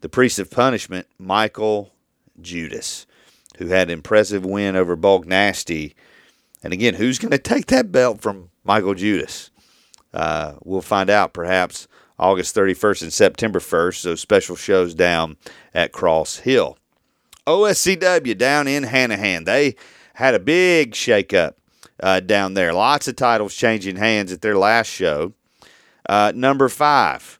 the 0.00 0.08
priest 0.08 0.38
of 0.38 0.50
punishment, 0.50 1.08
Michael 1.18 1.92
Judas, 2.40 3.06
who 3.58 3.66
had 3.66 3.88
an 3.88 3.94
impressive 3.94 4.44
win 4.44 4.76
over 4.76 4.94
Bulk 4.94 5.26
Nasty. 5.26 5.96
And 6.62 6.72
again, 6.72 6.94
who's 6.94 7.18
going 7.18 7.32
to 7.32 7.38
take 7.38 7.66
that 7.66 7.90
belt 7.90 8.20
from 8.20 8.50
Michael 8.64 8.94
Judas? 8.94 9.50
Uh, 10.12 10.54
we'll 10.64 10.82
find 10.82 11.10
out 11.10 11.32
perhaps 11.32 11.88
August 12.18 12.54
31st 12.54 13.02
and 13.02 13.12
September 13.12 13.58
1st. 13.58 13.96
So 13.96 14.14
special 14.14 14.56
shows 14.56 14.94
down 14.94 15.36
at 15.74 15.92
Cross 15.92 16.38
Hill. 16.38 16.78
OSCW 17.46 18.36
down 18.36 18.66
in 18.66 18.84
Hanahan. 18.84 19.44
They 19.44 19.76
had 20.14 20.34
a 20.34 20.40
big 20.40 20.92
shakeup 20.92 21.54
uh, 22.02 22.20
down 22.20 22.54
there. 22.54 22.72
Lots 22.72 23.08
of 23.08 23.16
titles 23.16 23.54
changing 23.54 23.96
hands 23.96 24.32
at 24.32 24.40
their 24.40 24.56
last 24.56 24.88
show. 24.88 25.32
Uh, 26.08 26.32
number 26.34 26.68
five, 26.68 27.38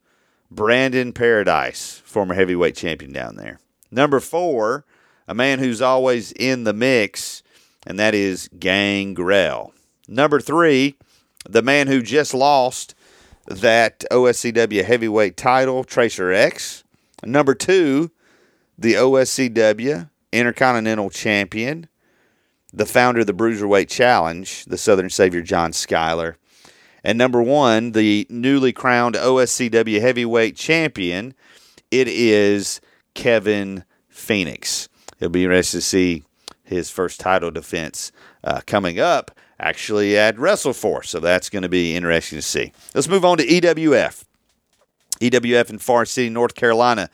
Brandon 0.50 1.12
Paradise, 1.12 2.02
former 2.04 2.34
heavyweight 2.34 2.76
champion 2.76 3.12
down 3.12 3.36
there. 3.36 3.58
Number 3.90 4.20
four, 4.20 4.84
a 5.28 5.34
man 5.34 5.58
who's 5.58 5.82
always 5.82 6.32
in 6.32 6.64
the 6.64 6.72
mix, 6.72 7.42
and 7.86 7.98
that 7.98 8.14
is 8.14 8.48
Gangrel. 8.58 9.72
Number 10.08 10.40
three, 10.40 10.96
the 11.48 11.62
man 11.62 11.86
who 11.86 12.02
just 12.02 12.34
lost 12.34 12.94
that 13.46 14.04
OSCW 14.10 14.84
heavyweight 14.84 15.36
title, 15.36 15.84
Tracer 15.84 16.32
X. 16.32 16.84
Number 17.24 17.54
two, 17.54 18.10
the 18.78 18.94
OSCW 18.94 20.10
Intercontinental 20.32 21.10
Champion, 21.10 21.88
the 22.72 22.86
founder 22.86 23.20
of 23.20 23.26
the 23.26 23.32
Bruiserweight 23.32 23.88
Challenge, 23.88 24.64
the 24.66 24.76
Southern 24.76 25.10
Savior 25.10 25.42
John 25.42 25.72
Skyler. 25.72 26.34
And 27.02 27.16
number 27.16 27.40
one, 27.40 27.92
the 27.92 28.26
newly 28.28 28.72
crowned 28.72 29.14
OSCW 29.14 30.00
Heavyweight 30.00 30.56
Champion, 30.56 31.34
it 31.90 32.08
is 32.08 32.80
Kevin 33.14 33.84
Phoenix. 34.08 34.88
It'll 35.18 35.30
be 35.30 35.44
interesting 35.44 35.78
to 35.78 35.86
see 35.86 36.24
his 36.64 36.90
first 36.90 37.20
title 37.20 37.50
defense 37.50 38.10
uh, 38.42 38.60
coming 38.66 38.98
up, 38.98 39.30
actually 39.58 40.16
at 40.16 40.36
WrestleForce. 40.36 41.06
So 41.06 41.20
that's 41.20 41.48
going 41.48 41.62
to 41.62 41.68
be 41.68 41.94
interesting 41.94 42.38
to 42.38 42.42
see. 42.42 42.72
Let's 42.94 43.08
move 43.08 43.24
on 43.24 43.38
to 43.38 43.46
EWF. 43.46 44.24
EWF 45.20 45.70
in 45.70 45.78
Forest 45.78 46.14
City, 46.14 46.28
North 46.28 46.54
Carolina. 46.54 47.10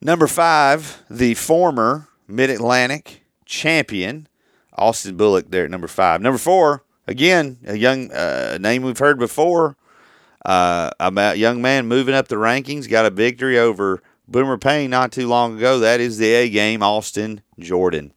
Number 0.00 0.26
five, 0.26 1.02
the 1.10 1.34
former 1.34 2.08
Mid 2.26 2.50
Atlantic 2.50 3.24
champion, 3.44 4.28
Austin 4.76 5.16
Bullock, 5.16 5.50
there 5.50 5.64
at 5.64 5.70
number 5.70 5.88
five. 5.88 6.20
Number 6.20 6.38
four, 6.38 6.84
again, 7.06 7.58
a 7.66 7.76
young 7.76 8.10
uh, 8.10 8.58
name 8.60 8.82
we've 8.82 8.98
heard 8.98 9.18
before. 9.18 9.76
Uh, 10.44 10.90
a 10.98 11.34
young 11.36 11.62
man 11.62 11.86
moving 11.86 12.14
up 12.14 12.28
the 12.28 12.36
rankings, 12.36 12.88
got 12.88 13.06
a 13.06 13.10
victory 13.10 13.58
over 13.58 14.02
Boomer 14.26 14.58
Payne 14.58 14.90
not 14.90 15.12
too 15.12 15.28
long 15.28 15.56
ago. 15.56 15.78
That 15.78 16.00
is 16.00 16.18
the 16.18 16.32
A 16.32 16.48
game, 16.48 16.82
Austin 16.82 17.42
Jordan. 17.58 18.12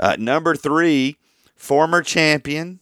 Uh, 0.00 0.16
number 0.18 0.56
three, 0.56 1.18
former 1.62 2.02
champion, 2.02 2.80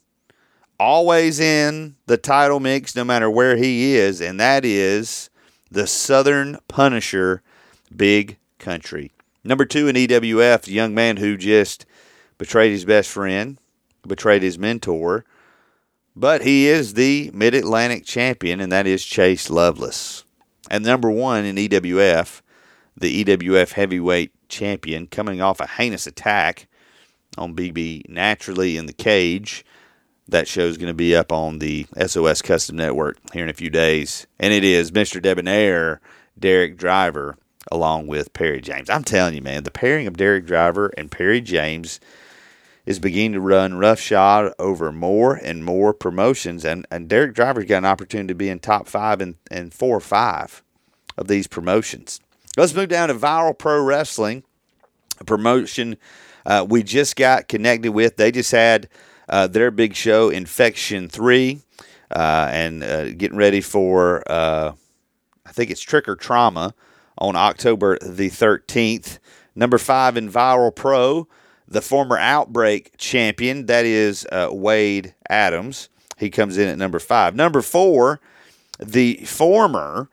always 0.79 1.38
in 1.38 1.95
the 2.07 2.16
title 2.16 2.59
mix 2.59 2.97
no 2.97 3.05
matter 3.05 3.31
where 3.31 3.57
he 3.57 3.95
is, 3.95 4.23
and 4.23 4.40
that 4.40 4.64
is 4.64 5.29
the 5.71 5.87
Southern 5.87 6.59
Punisher, 6.66 7.43
Big 7.95 8.38
Country. 8.59 9.12
Number 9.45 9.66
two 9.66 9.87
in 9.87 9.97
EWF, 9.97 10.62
the 10.62 10.73
young 10.73 10.95
man 10.95 11.19
who 11.19 11.37
just 11.37 11.85
betrayed 12.38 12.73
his 12.73 12.87
best 12.87 13.11
friend, 13.11 13.59
betrayed 14.09 14.43
his 14.43 14.59
mentor, 14.59 15.27
but 16.16 16.40
he 16.40 16.66
is 16.66 16.95
the 16.95 17.31
Mid 17.35 17.55
Atlantic 17.55 18.07
champion, 18.07 18.61
and 18.62 18.73
that 18.73 18.87
is 18.87 19.05
Chase 19.05 19.51
Lovelace. 19.51 20.25
And 20.71 20.83
number 20.83 21.11
one 21.11 21.45
in 21.45 21.57
EWF, 21.57 22.40
the 22.97 23.25
EWF 23.25 23.73
heavyweight 23.73 24.33
champion, 24.49 25.07
coming 25.07 25.43
off 25.43 25.61
a 25.61 25.66
heinous 25.66 26.07
attack 26.07 26.66
on 27.38 27.55
BB 27.55 28.09
Naturally 28.09 28.77
in 28.77 28.87
the 28.87 28.93
Cage. 28.93 29.64
That 30.29 30.47
show 30.47 30.62
is 30.62 30.77
going 30.77 30.88
to 30.88 30.95
be 30.95 31.16
up 31.16 31.33
on 31.33 31.59
the 31.59 31.87
SOS 32.07 32.43
Custom 32.43 32.77
Network 32.77 33.19
here 33.33 33.43
in 33.43 33.49
a 33.49 33.55
few 33.55 33.71
days. 33.71 34.27
And 34.38 34.53
it 34.53 34.62
is 34.62 34.93
Mr. 34.93 35.21
Debonair, 35.21 36.01
Derek 36.38 36.77
Driver, 36.77 37.37
along 37.71 38.07
with 38.07 38.33
Perry 38.33 38.61
James. 38.61 38.88
I'm 38.88 39.05
telling 39.05 39.35
you, 39.35 39.43
man, 39.43 39.64
the 39.64 39.71
pairing 39.71 40.07
of 40.07 40.16
Derek 40.16 40.47
Driver 40.47 40.93
and 40.97 41.11
Perry 41.11 41.40
James 41.40 41.99
is 42.87 42.99
beginning 42.99 43.33
to 43.33 43.40
run 43.40 43.75
roughshod 43.75 44.53
over 44.59 44.90
more 44.90 45.35
and 45.35 45.64
more 45.64 45.93
promotions. 45.93 46.64
And, 46.64 46.87
and 46.90 47.09
Derek 47.09 47.35
Driver's 47.35 47.66
got 47.66 47.79
an 47.79 47.85
opportunity 47.85 48.29
to 48.29 48.35
be 48.35 48.49
in 48.49 48.59
top 48.59 48.88
five 48.88 49.21
and, 49.21 49.37
and 49.51 49.73
four 49.73 49.97
or 49.97 50.01
five 50.01 50.62
of 51.16 51.29
these 51.29 51.47
promotions. 51.47 52.21
Let's 52.57 52.75
move 52.75 52.88
down 52.88 53.09
to 53.09 53.14
Viral 53.14 53.57
Pro 53.57 53.83
Wrestling, 53.83 54.43
a 55.21 55.25
promotion 55.25 55.97
uh, 56.46 56.66
we 56.68 56.83
just 56.83 57.16
got 57.16 57.48
connected 57.48 57.92
with. 57.92 58.16
They 58.16 58.33
just 58.33 58.53
had 58.53 58.88
uh, 59.29 59.46
their 59.46 59.70
big 59.70 59.94
show, 59.94 60.29
Infection 60.29 61.09
3, 61.09 61.61
uh, 62.11 62.48
and 62.50 62.83
uh, 62.83 63.11
getting 63.12 63.37
ready 63.37 63.61
for, 63.61 64.22
uh, 64.31 64.72
I 65.46 65.53
think 65.53 65.70
it's 65.70 65.81
Trick 65.81 66.09
or 66.09 66.16
Trauma 66.16 66.74
on 67.18 67.37
October 67.37 67.98
the 68.00 68.31
13th. 68.31 69.18
Number 69.55 69.79
five 69.79 70.16
in 70.16 70.31
Viral 70.31 70.74
Pro, 70.74 71.29
the 71.68 71.83
former 71.83 72.16
Outbreak 72.16 72.96
champion, 72.98 73.66
that 73.66 73.85
is 73.85 74.26
Wade 74.33 75.14
Adams. 75.29 75.88
He 76.16 76.31
comes 76.31 76.59
in 76.59 76.68
at 76.68 76.79
number 76.79 76.98
five. 76.98 77.35
Number 77.35 77.62
four, 77.62 78.20
the 78.79 79.16
former 79.24 80.09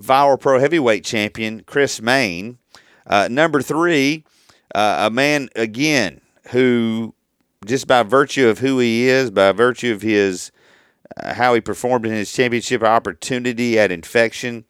Viral 0.00 0.38
Pro 0.38 0.58
Heavyweight 0.58 1.04
Champion, 1.04 1.62
Chris 1.64 2.00
Main. 2.00 2.58
Uh, 3.06 3.28
number 3.30 3.62
three, 3.62 4.24
uh, 4.76 5.06
a 5.06 5.10
man, 5.10 5.48
again, 5.56 6.20
who 6.50 7.14
just 7.64 7.86
by 7.86 8.02
virtue 8.02 8.46
of 8.46 8.58
who 8.58 8.78
he 8.78 9.08
is, 9.08 9.30
by 9.30 9.50
virtue 9.52 9.90
of 9.90 10.02
his 10.02 10.52
uh, 11.16 11.32
how 11.32 11.54
he 11.54 11.62
performed 11.62 12.04
in 12.04 12.12
his 12.12 12.30
championship 12.30 12.82
opportunity 12.82 13.78
at 13.78 13.90
Infection, 13.90 14.66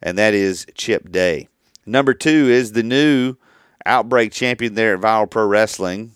and 0.00 0.16
that 0.16 0.32
is 0.32 0.66
Chip 0.74 1.12
Day. 1.12 1.48
Number 1.84 2.14
two 2.14 2.48
is 2.48 2.72
the 2.72 2.82
new 2.82 3.36
Outbreak 3.84 4.32
champion 4.32 4.74
there 4.74 4.94
at 4.94 5.00
Viral 5.00 5.28
Pro 5.28 5.46
Wrestling, 5.46 6.12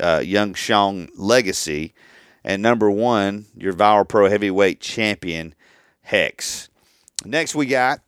uh, 0.00 0.22
Young 0.24 0.54
Shong 0.54 1.08
Legacy. 1.16 1.92
And 2.44 2.62
number 2.62 2.90
one, 2.90 3.44
your 3.54 3.74
Viral 3.74 4.08
Pro 4.08 4.30
Heavyweight 4.30 4.80
champion, 4.80 5.54
Hex. 6.00 6.70
Next, 7.26 7.54
we 7.54 7.66
got 7.66 8.00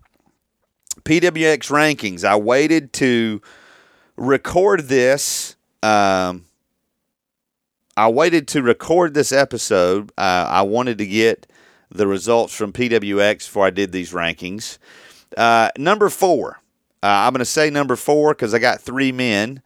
PWX 1.03 1.71
rankings. 1.71 2.25
I 2.25 2.37
waited 2.37 2.95
to 2.95 3.43
record 4.19 4.89
this. 4.89 5.57
Um, 5.83 6.45
I 7.97 8.09
waited 8.09 8.49
to 8.49 8.63
record 8.63 9.15
this 9.15 9.33
episode. 9.33 10.11
Uh, 10.19 10.47
I 10.49 10.63
wanted 10.63 10.99
to 10.99 11.07
get 11.07 11.47
the 11.91 12.07
results 12.07 12.55
from 12.55 12.73
PWX 12.73 13.47
before 13.47 13.67
I 13.67 13.71
did 13.71 13.93
these 13.93 14.13
rankings. 14.13 14.79
Uh, 15.37 15.71
number 15.79 16.09
four, 16.09 16.61
uh, 17.03 17.07
I'm 17.07 17.33
going 17.33 17.41
to 17.41 17.45
say 17.45 17.71
number 17.71 17.97
four 17.97 18.35
because 18.35 18.55
I 18.55 18.59
got 18.59 18.81
three 18.81 19.13
men, 19.13 19.63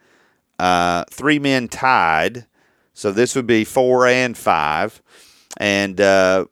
uh, 0.58 1.04
three 1.10 1.38
men 1.38 1.68
tied. 1.68 2.46
So 2.94 3.10
this 3.10 3.34
would 3.34 3.46
be 3.46 3.64
four 3.64 4.06
and 4.06 4.36
five, 4.36 5.02
and 5.56 5.98
uh, 5.98 6.44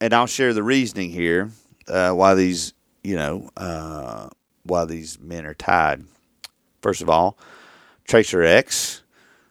and 0.00 0.14
I'll 0.14 0.28
share 0.28 0.54
the 0.54 0.62
reasoning 0.62 1.10
here 1.10 1.50
uh, 1.88 2.12
why 2.12 2.34
these 2.34 2.72
you 3.02 3.16
know 3.16 3.50
why 4.62 4.84
these 4.84 5.18
men 5.18 5.44
are 5.44 5.54
tied. 5.54 6.04
First 6.84 7.00
of 7.00 7.08
all, 7.08 7.38
Tracer 8.06 8.42
X, 8.42 9.02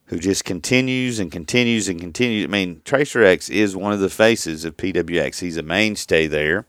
who 0.06 0.20
just 0.20 0.46
continues 0.46 1.18
and 1.18 1.32
continues 1.32 1.90
and 1.90 2.00
continues. 2.00 2.46
I 2.46 2.48
mean, 2.48 2.84
Tracer 2.86 3.24
X 3.24 3.50
is 3.50 3.76
one 3.76 3.92
of 3.92 4.00
the 4.00 4.12
faces 4.12 4.66
of 4.66 4.78
PWX. 4.78 5.40
He's 5.40 5.58
a 5.58 5.64
mainstay 5.64 6.28
there. 6.28 6.68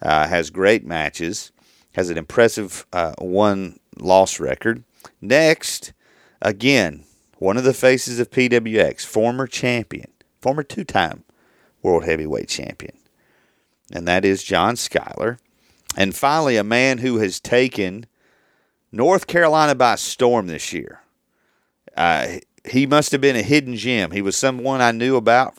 Uh, 0.00 0.26
has 0.26 0.48
great 0.48 0.86
matches. 0.86 1.52
Has 1.92 2.08
an 2.08 2.16
impressive 2.16 2.86
uh, 2.90 3.16
one 3.18 3.80
loss 3.98 4.40
record. 4.40 4.82
Next, 5.20 5.92
again, 6.40 7.04
one 7.36 7.58
of 7.58 7.64
the 7.64 7.74
faces 7.74 8.18
of 8.18 8.30
PWX, 8.30 9.04
former 9.04 9.46
champion, 9.46 10.10
former 10.40 10.62
two 10.62 10.84
time 10.84 11.24
world 11.82 12.06
heavyweight 12.06 12.48
champion, 12.48 12.96
and 13.92 14.08
that 14.08 14.24
is 14.24 14.42
John 14.42 14.76
Skyler. 14.76 15.38
And 15.98 16.16
finally, 16.16 16.56
a 16.56 16.64
man 16.64 16.96
who 16.96 17.18
has 17.18 17.40
taken 17.40 18.06
North 18.90 19.26
Carolina 19.26 19.74
by 19.74 19.96
storm 19.96 20.46
this 20.46 20.72
year. 20.72 21.00
Uh, 21.96 22.38
he 22.64 22.86
must 22.86 23.12
have 23.12 23.20
been 23.20 23.36
a 23.36 23.42
hidden 23.42 23.76
gem. 23.76 24.10
He 24.10 24.22
was 24.22 24.36
someone 24.36 24.80
I 24.80 24.92
knew 24.92 25.16
about 25.16 25.54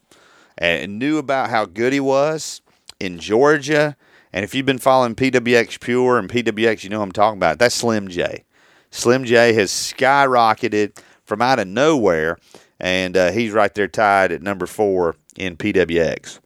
and 0.58 1.00
knew 1.00 1.18
about 1.18 1.50
how 1.50 1.66
good 1.66 1.94
he 1.94 2.00
was 2.00 2.62
in 3.00 3.20
Georgia. 3.20 3.96
And 4.32 4.44
if 4.44 4.54
you've 4.54 4.66
been 4.66 4.80
following 4.80 5.16
PWX 5.16 5.80
Pure 5.80 6.20
and 6.20 6.30
PWX, 6.30 6.84
you 6.84 6.90
know 6.90 7.02
I'm 7.02 7.12
talking 7.12 7.40
about. 7.40 7.60
That's 7.60 7.76
Slim 7.76 8.08
J. 8.08 8.44
Slim 8.92 9.26
J 9.26 9.54
has 9.54 9.72
skyrocketed 9.72 10.98
from 11.24 11.42
out 11.42 11.60
of 11.60 11.68
nowhere, 11.68 12.38
and 12.80 13.16
uh, 13.16 13.32
he's 13.32 13.52
right 13.52 13.74
there 13.74 13.88
tied 13.88 14.32
at 14.32 14.42
number 14.42 14.66
four 14.66 15.16
in 15.36 15.58
PWX. 15.58 16.40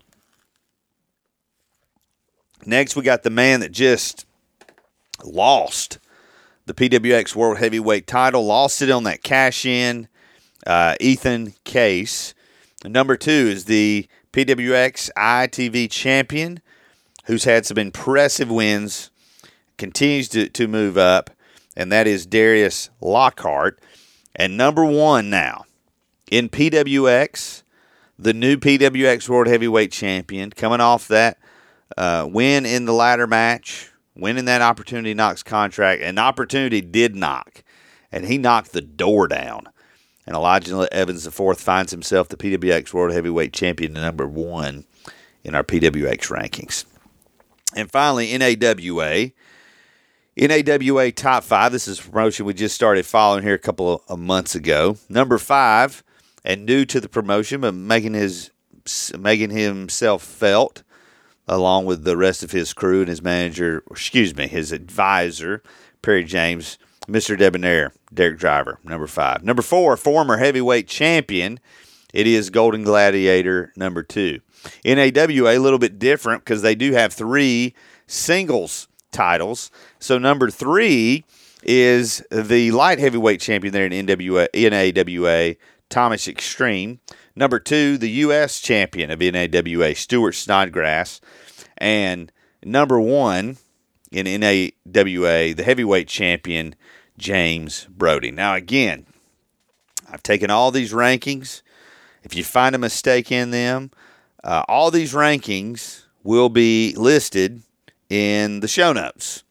Next, 2.65 2.95
we 2.95 3.03
got 3.03 3.23
the 3.23 3.29
man 3.29 3.61
that 3.61 3.71
just 3.71 4.25
lost 5.23 5.99
the 6.65 6.73
PWX 6.73 7.35
World 7.35 7.57
Heavyweight 7.57 8.07
title, 8.07 8.45
lost 8.45 8.81
it 8.81 8.89
on 8.89 9.03
that 9.03 9.23
cash 9.23 9.65
in. 9.65 10.07
Uh, 10.65 10.95
Ethan 11.01 11.53
Case. 11.65 12.33
Number 12.85 13.17
two 13.17 13.31
is 13.31 13.65
the 13.65 14.07
PWX 14.31 15.09
ITV 15.17 15.91
champion, 15.91 16.61
who's 17.25 17.43
had 17.43 17.65
some 17.65 17.77
impressive 17.77 18.49
wins, 18.49 19.11
continues 19.77 20.29
to, 20.29 20.49
to 20.49 20.67
move 20.67 20.97
up, 20.97 21.29
and 21.75 21.91
that 21.91 22.07
is 22.07 22.25
Darius 22.25 22.89
Lockhart. 23.01 23.79
And 24.35 24.57
number 24.57 24.85
one 24.85 25.29
now 25.29 25.65
in 26.31 26.49
PWX, 26.49 27.63
the 28.17 28.33
new 28.33 28.57
PWX 28.57 29.29
World 29.29 29.47
Heavyweight 29.47 29.91
Champion, 29.91 30.49
coming 30.49 30.81
off 30.81 31.07
that 31.09 31.37
uh, 31.97 32.27
win 32.29 32.65
in 32.65 32.85
the 32.85 32.93
ladder 32.93 33.27
match, 33.27 33.91
winning 34.15 34.45
that 34.45 34.61
opportunity 34.61 35.13
knocks 35.13 35.43
contract, 35.43 36.01
and 36.01 36.19
opportunity 36.19 36.81
did 36.81 37.15
knock, 37.15 37.63
and 38.11 38.25
he 38.25 38.37
knocked 38.37 38.71
the 38.71 38.81
door 38.81 39.27
down. 39.27 39.67
And 40.25 40.35
Elijah 40.35 40.87
Evans 40.91 41.27
IV 41.27 41.57
finds 41.59 41.91
himself 41.91 42.29
the 42.29 42.37
PWX 42.37 42.93
World 42.93 43.13
Heavyweight 43.13 43.51
Champion, 43.53 43.93
number 43.93 44.27
one 44.27 44.85
in 45.43 45.53
our 45.55 45.63
PWX 45.63 46.29
rankings. 46.29 46.85
And 47.75 47.91
finally, 47.91 48.37
NAWA. 48.37 49.31
NAWA 50.35 51.11
Top 51.11 51.43
5. 51.43 51.71
This 51.71 51.87
is 51.87 51.99
a 51.99 52.03
promotion 52.03 52.45
we 52.45 52.53
just 52.53 52.75
started 52.75 53.05
following 53.05 53.43
here 53.43 53.53
a 53.53 53.59
couple 53.59 54.03
of 54.07 54.19
months 54.19 54.55
ago. 54.55 54.97
Number 55.09 55.37
5, 55.37 56.03
and 56.45 56.65
new 56.65 56.85
to 56.85 57.01
the 57.01 57.09
promotion, 57.09 57.61
but 57.61 57.73
making, 57.73 58.13
his, 58.13 58.51
making 59.17 59.49
himself 59.49 60.23
felt 60.23 60.83
along 61.47 61.85
with 61.85 62.03
the 62.03 62.17
rest 62.17 62.43
of 62.43 62.51
his 62.51 62.73
crew 62.73 62.99
and 63.01 63.09
his 63.09 63.21
manager, 63.21 63.83
excuse 63.91 64.35
me, 64.35 64.47
his 64.47 64.71
advisor, 64.71 65.61
Perry 66.01 66.23
James, 66.23 66.77
Mr. 67.07 67.37
Debonair, 67.37 67.91
Derek 68.13 68.39
Driver, 68.39 68.79
number 68.83 69.07
five. 69.07 69.43
Number 69.43 69.61
four, 69.61 69.97
former 69.97 70.37
heavyweight 70.37 70.87
champion. 70.87 71.59
It 72.13 72.27
is 72.27 72.49
Golden 72.49 72.83
Gladiator 72.83 73.73
number 73.75 74.03
two. 74.03 74.39
NAWA, 74.85 75.57
a 75.57 75.59
little 75.59 75.79
bit 75.79 75.99
different 75.99 76.43
because 76.45 76.61
they 76.61 76.75
do 76.75 76.93
have 76.93 77.11
three 77.11 77.73
singles 78.07 78.87
titles. 79.11 79.71
So 79.99 80.17
number 80.17 80.49
three 80.49 81.25
is 81.63 82.23
the 82.31 82.71
light 82.71 82.99
heavyweight 82.99 83.41
champion 83.41 83.73
there 83.73 83.85
in 83.85 84.05
NWA, 84.05 84.47
NAWA, 84.53 85.55
Thomas 85.89 86.27
Extreme. 86.27 86.99
Number 87.35 87.59
two, 87.59 87.97
the 87.97 88.09
U.S. 88.09 88.59
champion 88.59 89.09
of 89.09 89.19
NAWA, 89.19 89.95
Stuart 89.95 90.33
Snodgrass. 90.33 91.19
And 91.77 92.31
number 92.63 92.99
one 92.99 93.57
in 94.11 94.25
NAWA, 94.25 95.53
the 95.55 95.63
heavyweight 95.65 96.07
champion, 96.07 96.75
James 97.17 97.87
Brody. 97.89 98.31
Now, 98.31 98.53
again, 98.53 99.07
I've 100.11 100.23
taken 100.23 100.51
all 100.51 100.69
these 100.69 100.93
rankings. 100.93 101.63
If 102.23 102.35
you 102.35 102.43
find 102.43 102.75
a 102.75 102.79
mistake 102.79 103.31
in 103.31 103.51
them, 103.51 103.91
uh, 104.43 104.63
all 104.67 104.91
these 104.91 105.13
rankings 105.13 106.03
will 106.23 106.49
be 106.49 106.93
listed 106.95 107.63
in 108.09 108.59
the 108.59 108.67
show 108.67 108.93
notes. 108.93 109.43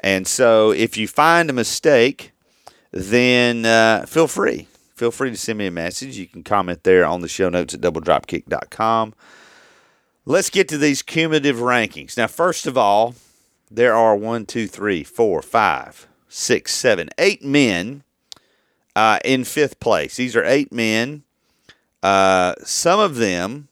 And 0.00 0.26
so 0.26 0.70
if 0.70 0.96
you 0.96 1.08
find 1.08 1.50
a 1.50 1.52
mistake, 1.52 2.32
then 2.92 3.66
uh, 3.66 4.06
feel 4.06 4.28
free. 4.28 4.68
Feel 4.98 5.12
free 5.12 5.30
to 5.30 5.36
send 5.36 5.58
me 5.60 5.66
a 5.68 5.70
message. 5.70 6.16
You 6.16 6.26
can 6.26 6.42
comment 6.42 6.82
there 6.82 7.06
on 7.06 7.20
the 7.20 7.28
show 7.28 7.48
notes 7.48 7.72
at 7.72 7.80
doubledropkick.com. 7.80 9.14
Let's 10.26 10.50
get 10.50 10.66
to 10.70 10.76
these 10.76 11.02
cumulative 11.02 11.58
rankings. 11.58 12.16
Now, 12.16 12.26
first 12.26 12.66
of 12.66 12.76
all, 12.76 13.14
there 13.70 13.94
are 13.94 14.16
one, 14.16 14.44
two, 14.44 14.66
three, 14.66 15.04
four, 15.04 15.40
five, 15.40 16.08
six, 16.28 16.74
seven, 16.74 17.10
eight 17.16 17.44
men 17.44 18.02
uh, 18.96 19.20
in 19.24 19.44
fifth 19.44 19.78
place. 19.78 20.16
These 20.16 20.34
are 20.34 20.44
eight 20.44 20.72
men. 20.72 21.22
Uh, 22.02 22.54
some 22.64 22.98
of 22.98 23.14
them 23.14 23.68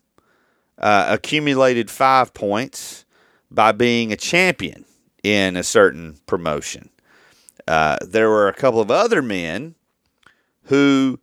uh, 0.79 1.07
accumulated 1.09 1.91
five 1.91 2.35
points 2.35 3.05
by 3.51 3.73
being 3.73 4.13
a 4.13 4.17
champion 4.17 4.85
in 5.25 5.57
a 5.57 5.65
certain 5.65 6.19
promotion. 6.27 6.89
Uh, 7.67 7.99
there 8.01 8.31
were 8.31 8.47
a 8.47 8.55
couple 8.55 8.81
of 8.81 8.93
other 8.93 9.21
men 9.21 9.75
who 10.67 11.19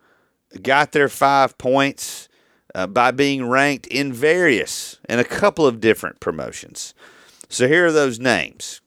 got 0.62 0.92
their 0.92 1.10
five 1.10 1.58
points 1.58 2.30
uh, 2.76 2.88
by 2.88 3.12
being 3.12 3.48
ranked 3.48 3.88
in 3.88 4.12
various 4.12 5.00
and 5.06 5.20
a 5.20 5.26
couple 5.26 5.66
of 5.66 5.80
different 5.80 6.20
promotions. 6.20 6.94
So 7.50 7.68
here 7.68 7.86
are 7.86 7.92
those 7.92 8.20
names, 8.20 8.82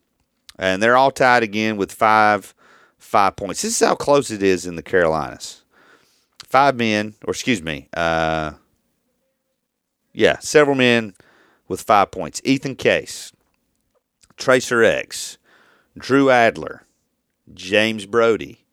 and 0.59 0.83
they're 0.83 0.97
all 0.97 1.11
tied 1.11 1.43
again 1.43 1.77
with 1.77 1.93
five 1.93 2.55
five 2.99 3.37
points. 3.37 3.63
This 3.63 3.81
is 3.81 3.87
how 3.87 3.95
close 3.95 4.31
it 4.31 4.43
is 4.43 4.67
in 4.67 4.77
the 4.77 4.83
Carolinas. 4.83 5.63
Five 6.49 6.77
men, 6.77 7.15
or 7.25 7.31
excuse 7.31 7.63
me, 7.63 7.89
uh, 7.97 8.53
yeah, 10.13 10.39
several 10.41 10.77
men 10.77 11.15
with 11.69 11.83
five 11.83 12.11
points. 12.11 12.41
Ethan 12.45 12.75
Case, 12.75 13.33
Tracer 14.37 14.83
X, 14.83 15.39
Drew 15.97 16.31
Adler, 16.31 16.83
James 17.55 18.07
Brody, 18.07 18.66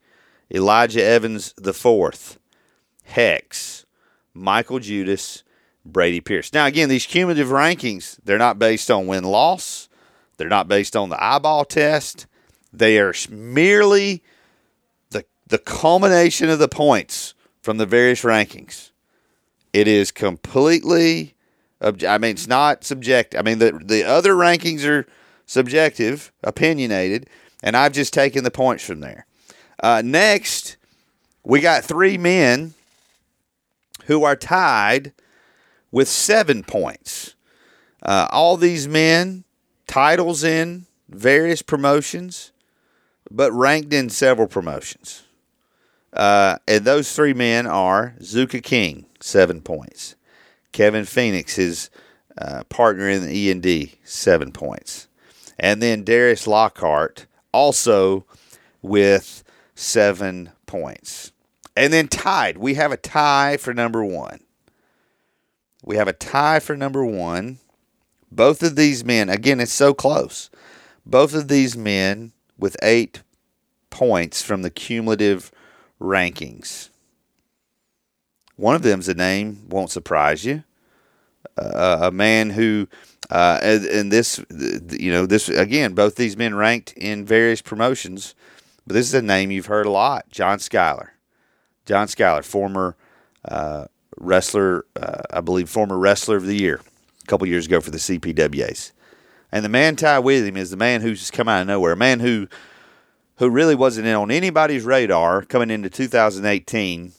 Elijah 0.52 1.04
Evans 1.04 1.54
IV, 1.64 2.40
Hex, 3.04 3.86
Michael 4.34 4.80
Judas, 4.80 5.44
Brady 5.86 6.22
Pierce. 6.22 6.54
Now, 6.54 6.66
again, 6.66 6.90
these 6.90 7.06
cumulative 7.06 7.50
rankings, 7.50 8.20
they're 8.24 8.38
not 8.38 8.60
based 8.60 8.90
on 8.90 9.08
win 9.08 9.24
loss, 9.24 9.90
they're 10.38 10.50
not 10.50 10.68
based 10.68 10.96
on 10.96 11.10
the 11.10 11.24
eyeball 11.24 11.66
test. 11.66 12.26
They 12.72 13.00
are 13.00 13.14
merely 13.30 14.24
the, 15.12 15.26
the 15.48 15.60
culmination 15.60 16.50
of 16.50 16.60
the 16.60 16.68
points 16.68 17.36
from 17.62 17.78
the 17.78 17.86
various 17.86 18.24
rankings. 18.24 18.92
It 19.72 19.88
is 19.88 20.12
completely, 20.12 21.36
I 21.82 22.18
mean, 22.18 22.32
it's 22.32 22.48
not 22.48 22.84
subjective. 22.84 23.40
I 23.40 23.44
mean, 23.44 23.60
the, 23.60 23.80
the 23.84 24.04
other 24.04 24.34
rankings 24.34 24.86
are 24.86 25.06
subjective, 25.46 26.32
opinionated, 26.44 27.30
and 27.62 27.78
I've 27.78 27.94
just 27.94 28.14
taken 28.14 28.44
the 28.44 28.52
points 28.52 28.84
from 28.86 29.02
there. 29.02 29.26
Uh, 29.84 30.02
next, 30.02 30.78
we 31.44 31.60
got 31.60 31.84
three 31.84 32.18
men 32.18 32.74
who 34.06 34.24
are 34.24 34.38
tied 34.38 35.12
with 35.92 36.08
seven 36.08 36.64
points. 36.64 37.36
Uh, 38.02 38.30
all 38.32 38.56
these 38.56 38.88
men, 38.88 39.44
titles 39.86 40.42
in 40.42 40.86
various 41.10 41.62
promotions, 41.62 42.54
but 43.30 43.52
ranked 43.52 43.94
in 43.94 44.10
several 44.10 44.48
promotions. 44.48 45.24
Uh, 46.14 46.58
and 46.66 46.86
those 46.86 47.14
three 47.14 47.34
men 47.34 47.68
are 47.68 48.16
Zuka 48.22 48.64
King, 48.64 49.06
seven 49.20 49.60
points. 49.60 50.16
Kevin 50.72 51.04
Phoenix, 51.04 51.56
his 51.58 51.90
uh, 52.38 52.64
partner 52.70 53.10
in 53.10 53.24
the 53.24 53.38
E 53.38 53.52
and 53.52 53.62
D, 53.62 53.96
seven 54.06 54.54
points, 54.54 55.10
and 55.60 55.82
then 55.82 56.06
Darius 56.06 56.48
Lockhart 56.48 57.26
also 57.52 58.26
with 58.82 59.44
seven 59.76 60.52
points, 60.66 61.32
and 61.76 61.92
then 61.92 62.08
tied. 62.08 62.58
We 62.58 62.76
have 62.76 62.92
a 62.92 62.98
tie 62.98 63.58
for 63.58 63.74
number 63.74 64.04
one. 64.04 64.40
We 65.84 65.98
have 65.98 66.08
a 66.08 66.14
tie 66.14 66.60
for 66.60 66.78
number 66.78 67.06
one. 67.06 67.60
Both 68.32 68.64
of 68.64 68.76
these 68.76 69.04
men, 69.04 69.30
again, 69.30 69.60
it's 69.60 69.74
so 69.74 69.94
close. 69.94 70.50
Both 71.06 71.34
of 71.34 71.50
these 71.50 71.78
men 71.78 72.32
with 72.58 72.78
eight 72.82 73.22
points 73.90 74.42
from 74.42 74.62
the 74.62 74.70
cumulative 74.70 75.52
rankings. 76.02 76.90
One 78.56 78.76
of 78.76 78.82
them's 78.82 79.08
a 79.08 79.14
name 79.14 79.68
won't 79.70 79.92
surprise 79.92 80.46
you. 80.46 80.64
Uh, 81.58 82.00
a 82.04 82.12
man 82.12 82.52
who, 82.52 82.88
uh, 83.30 83.60
and, 83.62 83.86
and 83.86 84.12
this, 84.12 84.40
you 84.50 85.12
know, 85.12 85.26
this 85.26 85.50
again, 85.50 85.94
both 85.94 86.16
these 86.16 86.38
men 86.38 86.56
ranked 86.56 86.94
in 86.94 87.26
various 87.26 87.62
promotions, 87.62 88.34
but 88.86 88.94
this 88.94 89.08
is 89.08 89.14
a 89.14 89.22
name 89.22 89.52
you've 89.52 89.68
heard 89.68 89.86
a 89.86 89.92
lot. 89.92 90.30
John 90.30 90.60
Skyler, 90.60 91.10
John 91.86 92.08
Skyler, 92.08 92.44
former 92.44 92.96
uh, 93.46 93.86
wrestler, 94.18 94.86
uh, 94.96 95.22
I 95.32 95.42
believe, 95.42 95.70
former 95.70 95.98
wrestler 95.98 96.38
of 96.38 96.46
the 96.46 96.56
year 96.56 96.82
a 97.24 97.28
couple 97.28 97.48
years 97.48 97.66
ago 97.66 97.82
for 97.82 97.92
the 97.92 97.98
CPWAs. 97.98 98.92
And 99.52 99.64
the 99.64 99.70
man 99.70 99.96
tied 99.96 100.20
with 100.20 100.46
him 100.46 100.58
is 100.58 100.72
the 100.72 100.78
man 100.78 101.02
who's 101.02 101.30
come 101.30 101.48
out 101.48 101.62
of 101.62 101.68
nowhere, 101.68 101.94
a 101.94 101.98
man 101.98 102.20
who 102.20 102.48
who 103.38 103.50
really 103.50 103.76
wasn't 103.76 104.08
in 104.08 104.16
on 104.16 104.32
anybody's 104.32 104.84
radar 104.84 105.44
coming 105.44 105.72
into 105.72 105.90
2018, 105.90 107.14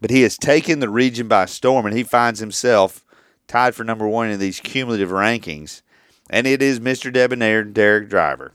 but 0.00 0.10
he 0.10 0.22
has 0.22 0.38
taken 0.38 0.80
the 0.80 0.88
region 0.88 1.28
by 1.28 1.44
storm 1.44 1.86
and 1.86 1.96
he 1.96 2.02
finds 2.02 2.40
himself 2.40 3.04
tied 3.46 3.74
for 3.74 3.84
number 3.84 4.08
one 4.08 4.30
in 4.30 4.38
these 4.38 4.60
cumulative 4.60 5.10
rankings. 5.10 5.82
And 6.30 6.46
it 6.46 6.62
is 6.62 6.80
Mr. 6.80 7.12
Debonair 7.12 7.64
Derek 7.64 8.08
Driver. 8.08 8.52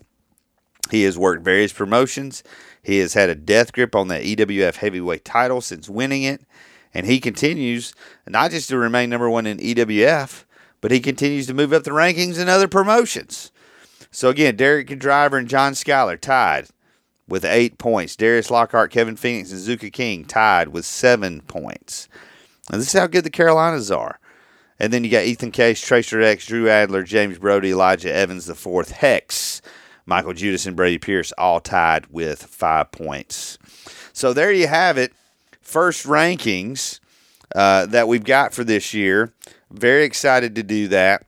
He 0.91 1.03
has 1.03 1.17
worked 1.17 1.43
various 1.43 1.73
promotions. 1.73 2.43
He 2.81 2.99
has 2.99 3.13
had 3.13 3.29
a 3.29 3.35
death 3.35 3.73
grip 3.73 3.95
on 3.95 4.07
the 4.09 4.15
EWF 4.19 4.75
heavyweight 4.75 5.25
title 5.25 5.61
since 5.61 5.89
winning 5.89 6.23
it. 6.23 6.41
And 6.93 7.05
he 7.05 7.19
continues 7.19 7.93
not 8.27 8.51
just 8.51 8.69
to 8.69 8.77
remain 8.77 9.09
number 9.09 9.29
one 9.29 9.47
in 9.47 9.57
EWF, 9.57 10.43
but 10.81 10.91
he 10.91 10.99
continues 10.99 11.47
to 11.47 11.53
move 11.53 11.73
up 11.73 11.83
the 11.83 11.91
rankings 11.91 12.39
in 12.39 12.49
other 12.49 12.67
promotions. 12.67 13.51
So 14.11 14.29
again, 14.29 14.55
Derek 14.55 14.99
Driver 14.99 15.37
and 15.37 15.47
John 15.47 15.73
Skyler 15.73 16.19
tied 16.19 16.67
with 17.27 17.45
eight 17.45 17.77
points. 17.77 18.15
Darius 18.15 18.51
Lockhart, 18.51 18.91
Kevin 18.91 19.15
Phoenix, 19.15 19.51
and 19.51 19.61
Zuka 19.61 19.91
King 19.91 20.25
tied 20.25 20.67
with 20.67 20.85
seven 20.85 21.41
points. 21.41 22.07
And 22.71 22.79
this 22.79 22.93
is 22.93 22.99
how 22.99 23.07
good 23.07 23.23
the 23.23 23.29
Carolinas 23.29 23.89
are. 23.89 24.19
And 24.79 24.91
then 24.91 25.03
you 25.03 25.09
got 25.09 25.23
Ethan 25.23 25.51
Case, 25.51 25.81
Tracer 25.81 26.21
X, 26.21 26.45
Drew 26.45 26.69
Adler, 26.69 27.03
James 27.03 27.39
Brody, 27.39 27.71
Elijah 27.71 28.13
Evans, 28.13 28.45
the 28.45 28.55
fourth 28.55 28.91
Hex, 28.91 29.61
Michael 30.05 30.33
Judas, 30.33 30.65
and 30.65 30.75
Brady 30.75 30.97
Pierce 30.97 31.31
all 31.37 31.59
tied 31.59 32.07
with 32.07 32.43
five 32.43 32.91
points. 32.91 33.57
So 34.11 34.33
there 34.33 34.51
you 34.51 34.67
have 34.67 34.97
it. 34.97 35.13
First 35.61 36.05
rankings 36.05 36.99
uh, 37.55 37.85
that 37.87 38.07
we've 38.07 38.23
got 38.23 38.53
for 38.53 38.63
this 38.63 38.93
year. 38.93 39.33
Very 39.71 40.03
excited 40.03 40.55
to 40.55 40.63
do 40.63 40.87
that. 40.89 41.25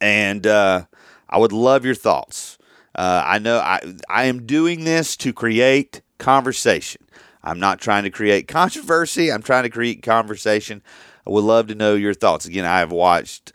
And 0.00 0.46
uh, 0.46 0.86
I 1.28 1.38
would 1.38 1.52
love 1.52 1.84
your 1.84 1.94
thoughts. 1.94 2.58
Uh, 2.94 3.22
I 3.24 3.38
know 3.38 3.58
I, 3.58 3.80
I 4.08 4.24
am 4.24 4.46
doing 4.46 4.84
this 4.84 5.16
to 5.18 5.32
create 5.32 6.00
conversation. 6.18 7.02
I'm 7.42 7.60
not 7.60 7.80
trying 7.80 8.04
to 8.04 8.10
create 8.10 8.48
controversy. 8.48 9.30
I'm 9.30 9.42
trying 9.42 9.62
to 9.64 9.70
create 9.70 10.02
conversation. 10.02 10.82
I 11.26 11.30
would 11.30 11.44
love 11.44 11.66
to 11.68 11.74
know 11.74 11.94
your 11.94 12.14
thoughts. 12.14 12.46
Again, 12.46 12.64
I 12.64 12.78
have 12.78 12.92
watched 12.92 13.52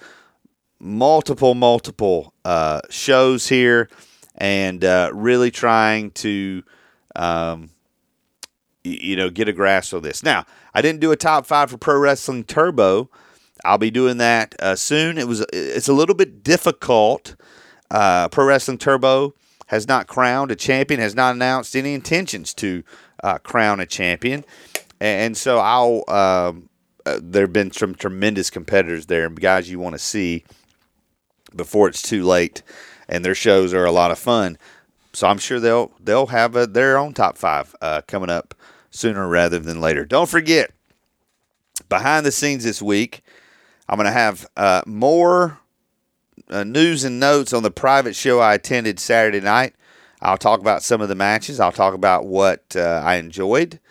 multiple, 0.81 1.53
multiple 1.53 2.33
uh, 2.43 2.81
shows 2.89 3.47
here 3.47 3.89
and 4.35 4.83
uh, 4.83 5.11
really 5.13 5.51
trying 5.51 6.11
to, 6.11 6.63
um, 7.15 7.69
you 8.83 9.15
know, 9.15 9.29
get 9.29 9.47
a 9.47 9.53
grasp 9.53 9.93
of 9.93 10.03
this. 10.03 10.23
Now, 10.23 10.45
I 10.73 10.81
didn't 10.81 11.01
do 11.01 11.11
a 11.11 11.15
top 11.15 11.45
five 11.45 11.69
for 11.69 11.77
Pro 11.77 11.97
Wrestling 11.97 12.43
Turbo 12.43 13.09
I'll 13.63 13.77
be 13.77 13.91
doing 13.91 14.17
that 14.17 14.55
uh, 14.59 14.75
soon. 14.75 15.17
It 15.17 15.27
was 15.27 15.45
it's 15.53 15.87
a 15.87 15.93
little 15.93 16.15
bit 16.15 16.43
difficult. 16.43 17.35
Uh, 17.89 18.27
Pro 18.29 18.45
Wrestling 18.45 18.77
Turbo 18.77 19.33
has 19.67 19.87
not 19.87 20.07
crowned 20.07 20.51
a 20.51 20.55
champion, 20.55 20.99
has 20.99 21.15
not 21.15 21.35
announced 21.35 21.75
any 21.75 21.93
intentions 21.93 22.53
to 22.55 22.83
uh, 23.23 23.37
crown 23.39 23.79
a 23.79 23.85
champion, 23.85 24.45
and 24.99 25.35
so 25.37 25.59
I'll. 25.59 26.03
Um, 26.07 26.69
uh, 27.03 27.19
there 27.19 27.41
have 27.41 27.53
been 27.53 27.71
some 27.71 27.95
tremendous 27.95 28.51
competitors 28.51 29.07
there, 29.07 29.25
and 29.25 29.39
guys 29.39 29.71
you 29.71 29.79
want 29.79 29.93
to 29.93 29.99
see 29.99 30.43
before 31.55 31.87
it's 31.87 32.01
too 32.01 32.23
late, 32.23 32.61
and 33.07 33.23
their 33.23 33.35
shows 33.35 33.73
are 33.73 33.85
a 33.85 33.91
lot 33.91 34.11
of 34.11 34.19
fun. 34.19 34.57
So 35.13 35.27
I'm 35.27 35.37
sure 35.39 35.59
they'll 35.59 35.91
they'll 35.99 36.27
have 36.27 36.55
a, 36.55 36.65
their 36.67 36.97
own 36.97 37.13
top 37.13 37.37
five 37.37 37.75
uh, 37.81 38.01
coming 38.07 38.29
up 38.29 38.55
sooner 38.89 39.27
rather 39.27 39.59
than 39.59 39.81
later. 39.81 40.05
Don't 40.05 40.29
forget 40.29 40.71
behind 41.89 42.25
the 42.25 42.31
scenes 42.31 42.63
this 42.63 42.81
week 42.81 43.23
I'm 43.91 43.97
going 43.97 44.05
to 44.05 44.13
have 44.13 44.47
uh, 44.55 44.81
more 44.85 45.59
uh, 46.49 46.63
news 46.63 47.03
and 47.03 47.19
notes 47.19 47.51
on 47.51 47.61
the 47.61 47.71
private 47.71 48.15
show 48.15 48.39
I 48.39 48.53
attended 48.53 49.01
Saturday 49.01 49.41
night. 49.41 49.75
I'll 50.21 50.37
talk 50.37 50.61
about 50.61 50.81
some 50.81 51.01
of 51.01 51.09
the 51.09 51.15
matches. 51.15 51.59
I'll 51.59 51.73
talk 51.73 51.93
about 51.93 52.25
what 52.25 52.73
uh, 52.73 53.01
I 53.03 53.15
enjoyed. 53.15 53.81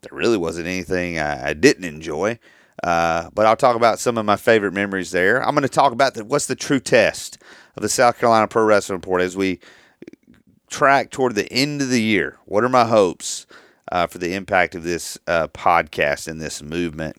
There 0.00 0.18
really 0.18 0.36
wasn't 0.36 0.66
anything 0.66 1.20
I, 1.20 1.50
I 1.50 1.52
didn't 1.52 1.84
enjoy, 1.84 2.40
uh, 2.84 3.30
but 3.32 3.46
I'll 3.46 3.56
talk 3.56 3.76
about 3.76 3.98
some 3.98 4.18
of 4.18 4.26
my 4.26 4.36
favorite 4.36 4.74
memories 4.74 5.10
there. 5.10 5.42
I'm 5.42 5.54
going 5.54 5.62
to 5.62 5.68
talk 5.68 5.92
about 5.92 6.12
the, 6.12 6.22
what's 6.22 6.44
the 6.46 6.54
true 6.54 6.80
test 6.80 7.38
of 7.76 7.82
the 7.82 7.88
South 7.88 8.18
Carolina 8.18 8.46
Pro 8.46 8.62
Wrestling 8.62 8.98
Report 8.98 9.22
as 9.22 9.34
we 9.34 9.58
track 10.68 11.10
toward 11.10 11.34
the 11.34 11.50
end 11.50 11.80
of 11.80 11.88
the 11.88 12.02
year. 12.02 12.36
What 12.44 12.62
are 12.62 12.68
my 12.68 12.84
hopes 12.84 13.46
uh, 13.90 14.06
for 14.06 14.18
the 14.18 14.34
impact 14.34 14.74
of 14.74 14.82
this 14.82 15.16
uh, 15.26 15.48
podcast 15.48 16.28
and 16.28 16.42
this 16.42 16.62
movement? 16.62 17.16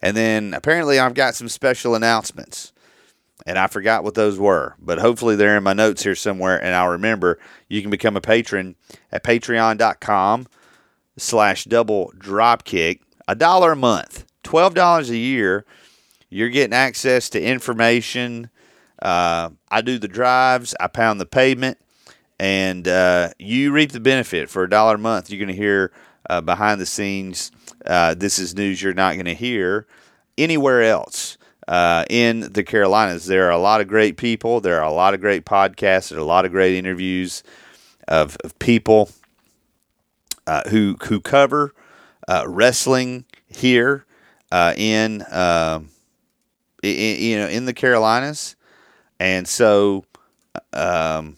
And 0.00 0.16
then 0.16 0.54
apparently 0.54 1.00
I've 1.00 1.14
got 1.14 1.34
some 1.34 1.48
special 1.48 1.96
announcements. 1.96 2.72
And 3.44 3.58
I 3.58 3.66
forgot 3.66 4.04
what 4.04 4.14
those 4.14 4.38
were, 4.38 4.76
but 4.78 5.00
hopefully 5.00 5.34
they're 5.34 5.56
in 5.56 5.64
my 5.64 5.72
notes 5.72 6.04
here 6.04 6.14
somewhere 6.14 6.62
and 6.62 6.76
I'll 6.76 6.90
remember. 6.90 7.40
You 7.68 7.80
can 7.80 7.90
become 7.90 8.16
a 8.16 8.20
patron 8.20 8.76
at 9.10 9.24
patreon.com 9.24 10.46
slash 11.16 11.64
double 11.64 12.12
dropkick. 12.16 13.00
A 13.26 13.34
dollar 13.34 13.72
a 13.72 13.76
month, 13.76 14.24
$12 14.48 15.10
a 15.10 15.16
year. 15.16 15.66
You're 16.30 16.48
getting 16.48 16.74
access 16.74 17.28
to 17.30 17.42
information. 17.42 18.48
Uh, 19.00 19.50
I 19.70 19.82
do 19.82 19.98
the 19.98 20.08
drives, 20.08 20.74
I 20.80 20.86
pound 20.86 21.20
the 21.20 21.26
pavement, 21.26 21.78
and 22.40 22.88
uh, 22.88 23.30
you 23.38 23.72
reap 23.72 23.92
the 23.92 24.00
benefit 24.00 24.48
for 24.48 24.64
a 24.64 24.70
dollar 24.70 24.94
a 24.94 24.98
month. 24.98 25.30
You're 25.30 25.44
going 25.44 25.54
to 25.54 25.62
hear 25.62 25.92
uh, 26.30 26.40
behind 26.40 26.80
the 26.80 26.86
scenes 26.86 27.52
uh, 27.86 28.14
this 28.14 28.38
is 28.38 28.56
news 28.56 28.82
you're 28.82 28.94
not 28.94 29.14
going 29.14 29.26
to 29.26 29.34
hear 29.34 29.86
anywhere 30.36 30.82
else 30.82 31.38
uh, 31.68 32.04
in 32.10 32.52
the 32.52 32.64
Carolinas. 32.64 33.26
There 33.26 33.46
are 33.46 33.52
a 33.52 33.58
lot 33.58 33.80
of 33.80 33.86
great 33.86 34.16
people. 34.16 34.60
There 34.60 34.78
are 34.78 34.88
a 34.88 34.92
lot 34.92 35.14
of 35.14 35.20
great 35.20 35.44
podcasts. 35.44 36.08
There 36.08 36.18
are 36.18 36.22
a 36.22 36.24
lot 36.24 36.44
of 36.44 36.50
great 36.52 36.74
interviews 36.74 37.42
of, 38.08 38.36
of 38.42 38.58
people 38.58 39.10
uh, 40.46 40.68
who 40.70 40.96
who 41.04 41.20
cover 41.20 41.74
wrestling 42.46 43.26
here 43.46 44.06
uh, 44.50 44.74
in, 44.76 45.24
um, 45.30 45.90
in, 46.82 47.22
you 47.22 47.38
know 47.38 47.48
in 47.48 47.64
the 47.64 47.74
Carolinas, 47.74 48.56
and 49.18 49.46
so. 49.46 50.04
Um, 50.72 51.36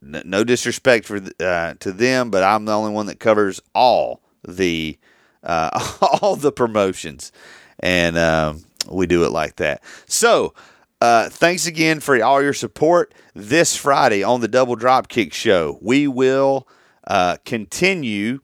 no 0.00 0.44
disrespect 0.44 1.04
for 1.04 1.20
uh, 1.40 1.74
to 1.80 1.92
them, 1.92 2.30
but 2.30 2.42
I'm 2.42 2.64
the 2.64 2.72
only 2.72 2.92
one 2.92 3.06
that 3.06 3.20
covers 3.20 3.60
all 3.74 4.22
the 4.46 4.98
uh, 5.42 5.70
all 6.22 6.36
the 6.36 6.52
promotions, 6.52 7.32
and 7.80 8.16
um, 8.16 8.64
we 8.90 9.06
do 9.06 9.24
it 9.24 9.30
like 9.30 9.56
that. 9.56 9.82
So. 10.06 10.54
Uh, 11.00 11.28
thanks 11.28 11.64
again 11.64 12.00
for 12.00 12.20
all 12.24 12.42
your 12.42 12.52
support 12.52 13.14
this 13.32 13.76
Friday 13.76 14.24
on 14.24 14.40
the 14.40 14.48
Double 14.48 14.76
Dropkick 14.76 15.32
Show. 15.32 15.78
We 15.80 16.08
will 16.08 16.66
uh, 17.06 17.36
continue. 17.44 18.40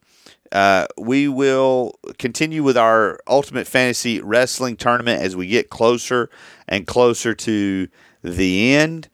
Uh, 0.54 0.86
we 0.96 1.28
will 1.28 1.98
continue 2.18 2.62
with 2.62 2.78
our 2.78 3.18
Ultimate 3.26 3.66
Fantasy 3.66 4.20
Wrestling 4.20 4.76
tournament 4.76 5.20
as 5.20 5.36
we 5.36 5.48
get 5.48 5.68
closer 5.68 6.30
and 6.66 6.86
closer 6.86 7.34
to 7.34 7.88
the 8.22 8.74
end. 8.74 9.10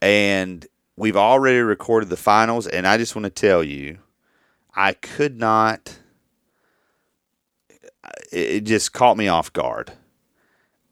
And 0.00 0.66
we've 0.96 1.16
already 1.16 1.58
recorded 1.60 2.08
the 2.08 2.16
finals. 2.16 2.66
And 2.66 2.88
I 2.88 2.96
just 2.96 3.14
want 3.14 3.24
to 3.24 3.30
tell 3.30 3.62
you, 3.62 3.98
I 4.74 4.94
could 4.94 5.38
not 5.38 5.98
it 8.30 8.62
just 8.62 8.92
caught 8.92 9.16
me 9.16 9.28
off 9.28 9.52
guard, 9.52 9.92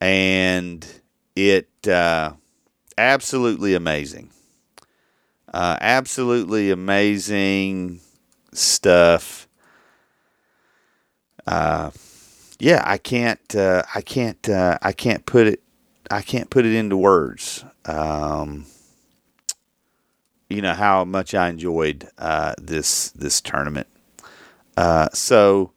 and 0.00 0.86
it 1.34 1.68
uh, 1.88 2.32
absolutely 2.98 3.74
amazing, 3.74 4.30
uh, 5.52 5.76
absolutely 5.80 6.70
amazing 6.70 8.00
stuff. 8.52 9.48
Uh, 11.46 11.90
yeah, 12.58 12.82
I 12.84 12.98
can't, 12.98 13.54
uh, 13.54 13.82
I 13.94 14.00
can't, 14.02 14.48
uh, 14.48 14.78
I 14.82 14.92
can't 14.92 15.24
put 15.26 15.46
it, 15.46 15.62
I 16.10 16.22
can't 16.22 16.50
put 16.50 16.66
it 16.66 16.74
into 16.74 16.96
words. 16.96 17.64
Um, 17.86 18.66
you 20.50 20.60
know 20.60 20.74
how 20.74 21.04
much 21.04 21.32
I 21.34 21.48
enjoyed 21.48 22.08
uh, 22.18 22.54
this 22.60 23.10
this 23.10 23.40
tournament. 23.40 23.86
Uh, 24.76 25.08
so 25.14 25.72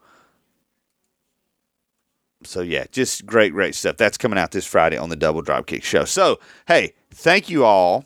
so 2.43 2.61
yeah, 2.61 2.85
just 2.91 3.25
great, 3.25 3.53
great 3.53 3.75
stuff. 3.75 3.97
That's 3.97 4.17
coming 4.17 4.39
out 4.39 4.51
this 4.51 4.65
Friday 4.65 4.97
on 4.97 5.09
the 5.09 5.15
Double 5.15 5.43
Dropkick 5.43 5.83
Show. 5.83 6.05
So 6.05 6.39
hey, 6.67 6.93
thank 7.11 7.49
you 7.49 7.63
all 7.63 8.05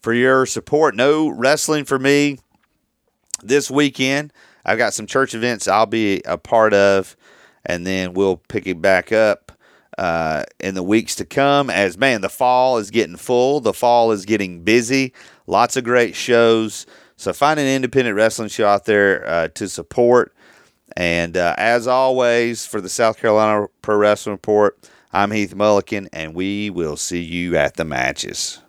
for 0.00 0.14
your 0.14 0.46
support. 0.46 0.94
No 0.94 1.28
wrestling 1.28 1.84
for 1.84 1.98
me 1.98 2.38
this 3.42 3.70
weekend. 3.70 4.32
I've 4.68 4.78
got 4.78 4.92
some 4.92 5.06
church 5.06 5.34
events 5.34 5.66
I'll 5.66 5.86
be 5.86 6.20
a 6.26 6.36
part 6.36 6.74
of, 6.74 7.16
and 7.64 7.86
then 7.86 8.12
we'll 8.12 8.36
pick 8.36 8.66
it 8.66 8.82
back 8.82 9.12
up 9.12 9.50
uh, 9.96 10.44
in 10.60 10.74
the 10.74 10.82
weeks 10.82 11.14
to 11.16 11.24
come. 11.24 11.70
As 11.70 11.96
man, 11.96 12.20
the 12.20 12.28
fall 12.28 12.76
is 12.76 12.90
getting 12.90 13.16
full, 13.16 13.60
the 13.60 13.72
fall 13.72 14.12
is 14.12 14.26
getting 14.26 14.62
busy. 14.62 15.14
Lots 15.46 15.78
of 15.78 15.84
great 15.84 16.14
shows. 16.14 16.84
So 17.16 17.32
find 17.32 17.58
an 17.58 17.66
independent 17.66 18.14
wrestling 18.14 18.50
show 18.50 18.66
out 18.66 18.84
there 18.84 19.26
uh, 19.26 19.48
to 19.54 19.68
support. 19.68 20.34
And 20.96 21.36
uh, 21.36 21.54
as 21.56 21.86
always, 21.86 22.66
for 22.66 22.82
the 22.82 22.90
South 22.90 23.18
Carolina 23.18 23.68
Pro 23.80 23.96
Wrestling 23.96 24.34
Report, 24.34 24.78
I'm 25.12 25.30
Heath 25.30 25.54
Mulliken, 25.54 26.08
and 26.12 26.34
we 26.34 26.68
will 26.68 26.96
see 26.98 27.22
you 27.22 27.56
at 27.56 27.76
the 27.76 27.84
matches. 27.86 28.60